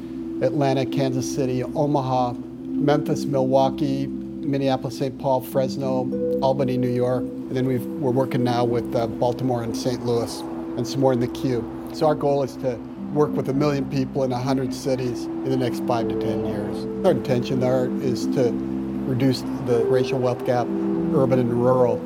Atlanta, 0.42 0.86
Kansas 0.86 1.34
City, 1.34 1.62
Omaha, 1.62 2.32
Memphis, 2.32 3.26
Milwaukee, 3.26 4.06
Minneapolis, 4.06 4.96
St. 4.96 5.18
Paul, 5.18 5.42
Fresno, 5.42 6.08
Albany, 6.40 6.78
New 6.78 6.88
York. 6.88 7.20
And 7.20 7.54
then 7.54 7.66
we 7.66 7.76
are 7.76 8.10
working 8.10 8.42
now 8.42 8.64
with 8.64 8.96
uh, 8.96 9.08
Baltimore 9.08 9.62
and 9.62 9.76
St. 9.76 10.06
Louis 10.06 10.40
and 10.40 10.86
some 10.86 11.00
more 11.00 11.12
in 11.12 11.20
the 11.20 11.28
queue. 11.28 11.62
So 11.92 12.06
our 12.06 12.14
goal 12.14 12.42
is 12.42 12.56
to 12.56 12.76
work 13.12 13.30
with 13.32 13.50
a 13.50 13.52
million 13.52 13.90
people 13.90 14.24
in 14.24 14.30
100 14.30 14.72
cities 14.72 15.24
in 15.24 15.50
the 15.50 15.56
next 15.56 15.84
five 15.84 16.08
to 16.08 16.18
10 16.18 16.46
years. 16.46 17.04
Our 17.04 17.12
intention 17.12 17.60
there 17.60 17.90
is 18.02 18.26
to 18.28 18.69
reduce 19.10 19.40
the 19.66 19.84
racial 19.86 20.18
wealth 20.18 20.46
gap, 20.46 20.66
urban 21.14 21.40
and 21.40 21.52
rural. 21.52 21.98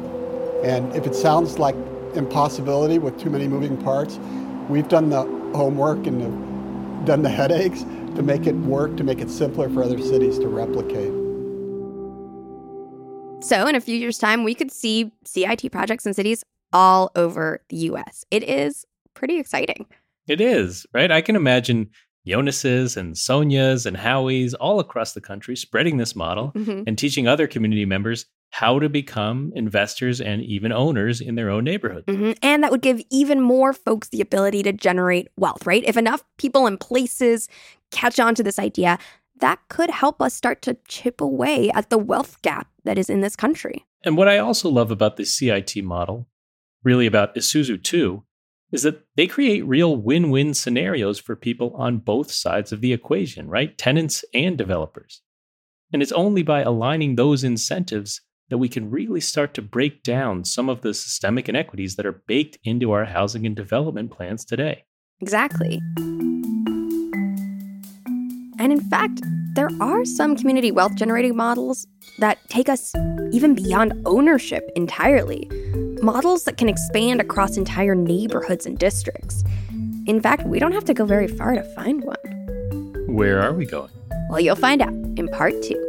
And 0.65 0.95
if 0.97 1.07
it 1.07 1.15
sounds 1.15 1.59
like 1.59 1.77
impossibility 2.15 2.99
with 2.99 3.21
too 3.21 3.29
many 3.29 3.47
moving 3.47 3.77
parts, 3.77 4.19
we've 4.69 4.89
done 4.89 5.11
the 5.11 5.23
homework 5.55 6.07
and 6.07 6.21
the, 6.23 7.07
done 7.07 7.23
the 7.23 7.29
headaches 7.29 7.83
to 8.17 8.23
make 8.23 8.47
it 8.47 8.55
work, 8.55 8.97
to 8.97 9.05
make 9.05 9.21
it 9.21 9.31
simpler 9.31 9.69
for 9.69 9.85
other 9.85 10.01
cities 10.01 10.39
to 10.39 10.49
replicate. 10.49 11.13
So, 13.45 13.67
in 13.67 13.75
a 13.75 13.81
few 13.81 13.97
years' 13.97 14.17
time, 14.17 14.43
we 14.43 14.55
could 14.55 14.73
see 14.73 15.13
CIT 15.27 15.71
projects 15.71 16.07
in 16.07 16.15
cities 16.15 16.43
all 16.73 17.11
over 17.15 17.61
the 17.69 17.77
US. 17.77 18.25
It 18.31 18.43
is 18.43 18.87
pretty 19.13 19.39
exciting. 19.39 19.85
It 20.27 20.41
is, 20.41 20.87
right? 20.95 21.11
I 21.11 21.21
can 21.21 21.37
imagine 21.37 21.91
Jonas's 22.27 22.97
and 22.97 23.17
Sonia's 23.17 23.87
and 23.87 23.97
Howie's 23.97 24.55
all 24.55 24.81
across 24.81 25.13
the 25.13 25.21
country 25.21 25.57
spreading 25.57 25.99
this 25.99 26.17
model 26.17 26.53
mm-hmm. 26.55 26.83
and 26.87 26.97
teaching 26.97 27.29
other 27.29 27.47
community 27.47 27.85
members 27.85 28.27
how 28.51 28.79
to 28.79 28.89
become 28.89 29.53
investors 29.57 30.21
and 30.21 30.41
even 30.43 30.71
owners 30.71 31.21
in 31.21 31.35
their 31.35 31.51
own 31.51 31.65
neighborhood. 31.65 32.05
Mm-hmm. 32.07 32.33
And 32.41 32.63
that 32.63 32.71
would 32.71 32.83
give 32.83 33.03
even 33.11 33.41
more 33.41 33.73
folks 33.73 34.09
the 34.09 34.21
ability 34.21 34.63
to 34.63 34.73
generate 34.73 35.29
wealth, 35.37 35.67
right? 35.67 35.83
If 35.85 35.97
enough 35.97 36.23
people 36.39 36.67
and 36.67 36.79
places 36.79 37.49
catch 37.91 38.21
on 38.21 38.35
to 38.37 38.43
this 38.43 38.59
idea, 38.59 38.99
that 39.41 39.59
could 39.69 39.91
help 39.91 40.23
us 40.23 40.35
start 40.35 40.63
to 40.63 40.77
chip 40.87 41.21
away 41.21 41.71
at 41.73 41.91
the 41.91 41.99
wealth 41.99 42.41
gap 42.43 42.69
that 42.85 42.97
is 42.97 43.11
in 43.11 43.23
this 43.23 43.35
country. 43.35 43.85
And 44.05 44.17
what 44.17 44.29
I 44.29 44.39
also 44.39 44.69
love 44.69 44.91
about 44.91 45.17
the 45.17 45.25
CIT 45.25 45.83
model, 45.83 46.29
really 46.85 47.07
about 47.07 47.35
Esusu 47.35 47.83
too, 47.83 48.23
is 48.73 48.83
that 48.83 49.05
they 49.17 49.27
create 49.27 49.67
real 49.67 49.97
win 49.97 50.31
win 50.31 50.55
scenarios 50.55 51.19
for 51.21 51.37
people 51.37 51.75
on 51.77 51.99
both 51.99 52.31
sides 52.31 52.73
of 52.73 52.81
the 52.81 52.93
equation, 52.93 53.49
right? 53.49 53.77
Tenants 53.79 54.25
and 54.35 54.59
developers. 54.59 55.23
And 55.93 56.03
it's 56.03 56.13
only 56.13 56.43
by 56.43 56.63
aligning 56.63 57.15
those 57.15 57.45
incentives 57.45 58.21
that 58.51 58.59
we 58.59 58.69
can 58.69 58.91
really 58.91 59.21
start 59.21 59.55
to 59.55 59.63
break 59.63 60.03
down 60.03 60.45
some 60.45 60.69
of 60.69 60.83
the 60.83 60.93
systemic 60.93 61.49
inequities 61.49 61.97
that 61.97 62.07
are 62.07 62.23
baked 62.27 62.59
into 62.65 62.93
our 62.93 63.05
housing 63.05 63.47
and 63.47 63.57
development 63.57 64.11
plans 64.11 64.45
today. 64.45 64.85
Exactly. 65.21 65.81
And 68.59 68.73
in 68.73 68.81
fact, 68.91 69.21
there 69.55 69.71
are 69.81 70.05
some 70.05 70.37
community 70.37 70.71
wealth 70.71 70.95
generating 70.97 71.37
models 71.37 71.87
that 72.19 72.39
take 72.49 72.69
us 72.69 72.93
even 73.33 73.55
beyond 73.55 73.93
ownership 74.05 74.69
entirely 74.75 75.49
models 76.05 76.45
that 76.45 76.59
can 76.59 76.69
expand 76.69 77.21
across 77.21 77.57
entire 77.57 77.95
neighborhoods 77.95 78.67
and 78.67 78.79
districts. 78.79 79.43
In 80.07 80.21
fact, 80.21 80.47
we 80.47 80.59
don't 80.59 80.73
have 80.73 80.85
to 80.85 80.95
go 80.95 81.07
very 81.07 81.27
far 81.27 81.55
to 81.55 81.63
find 81.75 82.05
one. 82.05 83.07
Where 83.09 83.41
are 83.41 83.55
we 83.55 83.65
going? 83.65 83.91
Well, 84.29 84.41
you'll 84.41 84.55
find 84.55 84.83
out 84.83 84.93
in 85.17 85.29
part 85.29 85.55
two. 85.63 85.81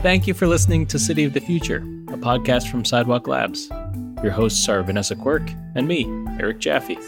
Thank 0.00 0.28
you 0.28 0.34
for 0.34 0.46
listening 0.46 0.86
to 0.86 0.98
City 0.98 1.24
of 1.24 1.32
the 1.32 1.40
Future, 1.40 1.78
a 1.78 2.16
podcast 2.16 2.70
from 2.70 2.84
Sidewalk 2.84 3.26
Labs. 3.26 3.68
Your 4.22 4.30
hosts 4.32 4.68
are 4.68 4.82
Vanessa 4.82 5.16
Quirk 5.16 5.50
and 5.74 5.88
me, 5.88 6.04
Eric 6.38 6.60
Jaffe. 6.60 6.98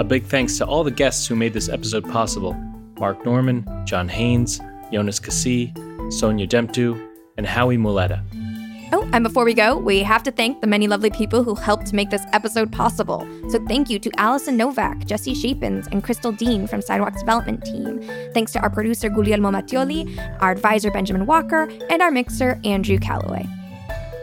A 0.00 0.04
big 0.04 0.24
thanks 0.24 0.58
to 0.58 0.66
all 0.66 0.82
the 0.82 0.90
guests 0.90 1.26
who 1.28 1.36
made 1.36 1.52
this 1.52 1.68
episode 1.68 2.04
possible 2.10 2.54
Marc 2.98 3.24
Norman, 3.24 3.64
John 3.86 4.08
Haines, 4.08 4.60
Jonas 4.92 5.18
Kasi, 5.18 5.72
Sonia 6.10 6.46
Demtu, 6.46 7.00
and 7.36 7.46
Howie 7.46 7.76
Muleta. 7.78 8.22
Oh, 8.92 9.08
and 9.12 9.22
before 9.22 9.44
we 9.44 9.54
go, 9.54 9.76
we 9.76 10.02
have 10.02 10.24
to 10.24 10.32
thank 10.32 10.60
the 10.60 10.66
many 10.66 10.88
lovely 10.88 11.10
people 11.10 11.44
who 11.44 11.54
helped 11.54 11.92
make 11.92 12.10
this 12.10 12.24
episode 12.32 12.72
possible. 12.72 13.26
So 13.48 13.64
thank 13.66 13.88
you 13.88 14.00
to 14.00 14.10
Allison 14.16 14.56
Novak, 14.56 15.06
Jesse 15.06 15.34
Shapins, 15.34 15.86
and 15.92 16.02
Crystal 16.02 16.32
Dean 16.32 16.66
from 16.66 16.82
Sidewalks 16.82 17.20
Development 17.20 17.64
Team. 17.64 18.00
Thanks 18.34 18.50
to 18.52 18.60
our 18.60 18.68
producer 18.68 19.08
Guglielmo 19.08 19.52
Mattioli, 19.52 20.18
our 20.40 20.50
advisor 20.50 20.90
Benjamin 20.90 21.26
Walker, 21.26 21.70
and 21.88 22.02
our 22.02 22.10
mixer 22.10 22.60
Andrew 22.64 22.98
Calloway. 22.98 23.46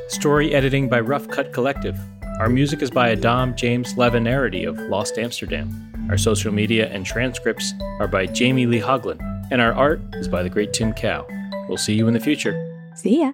Story 0.10 0.54
editing 0.54 0.90
by 0.90 1.00
Rough 1.00 1.30
Cut 1.30 1.54
Collective. 1.54 1.98
Our 2.40 2.50
music 2.50 2.82
is 2.82 2.92
by 2.92 3.12
Adam 3.12 3.56
James 3.56 3.98
Levinarity 3.98 4.66
of 4.66 4.78
Lost 4.78 5.18
Amsterdam. 5.18 5.70
Our 6.10 6.18
social 6.18 6.54
media 6.54 6.88
and 6.90 7.06
transcripts 7.06 7.74
are 8.00 8.08
by 8.08 8.26
Jamie 8.28 8.66
Lee 8.66 8.80
Hoglin 8.80 9.20
and 9.52 9.62
our 9.62 9.74
art 9.74 10.02
is 10.14 10.28
by 10.28 10.44
the 10.44 10.50
great 10.50 10.74
Tim 10.74 10.94
Cow. 10.94 11.26
We'll 11.68 11.78
see 11.78 11.94
you 11.94 12.08
in 12.08 12.14
the 12.14 12.20
future. 12.20 12.64
See 12.96 13.22
ya. 13.22 13.34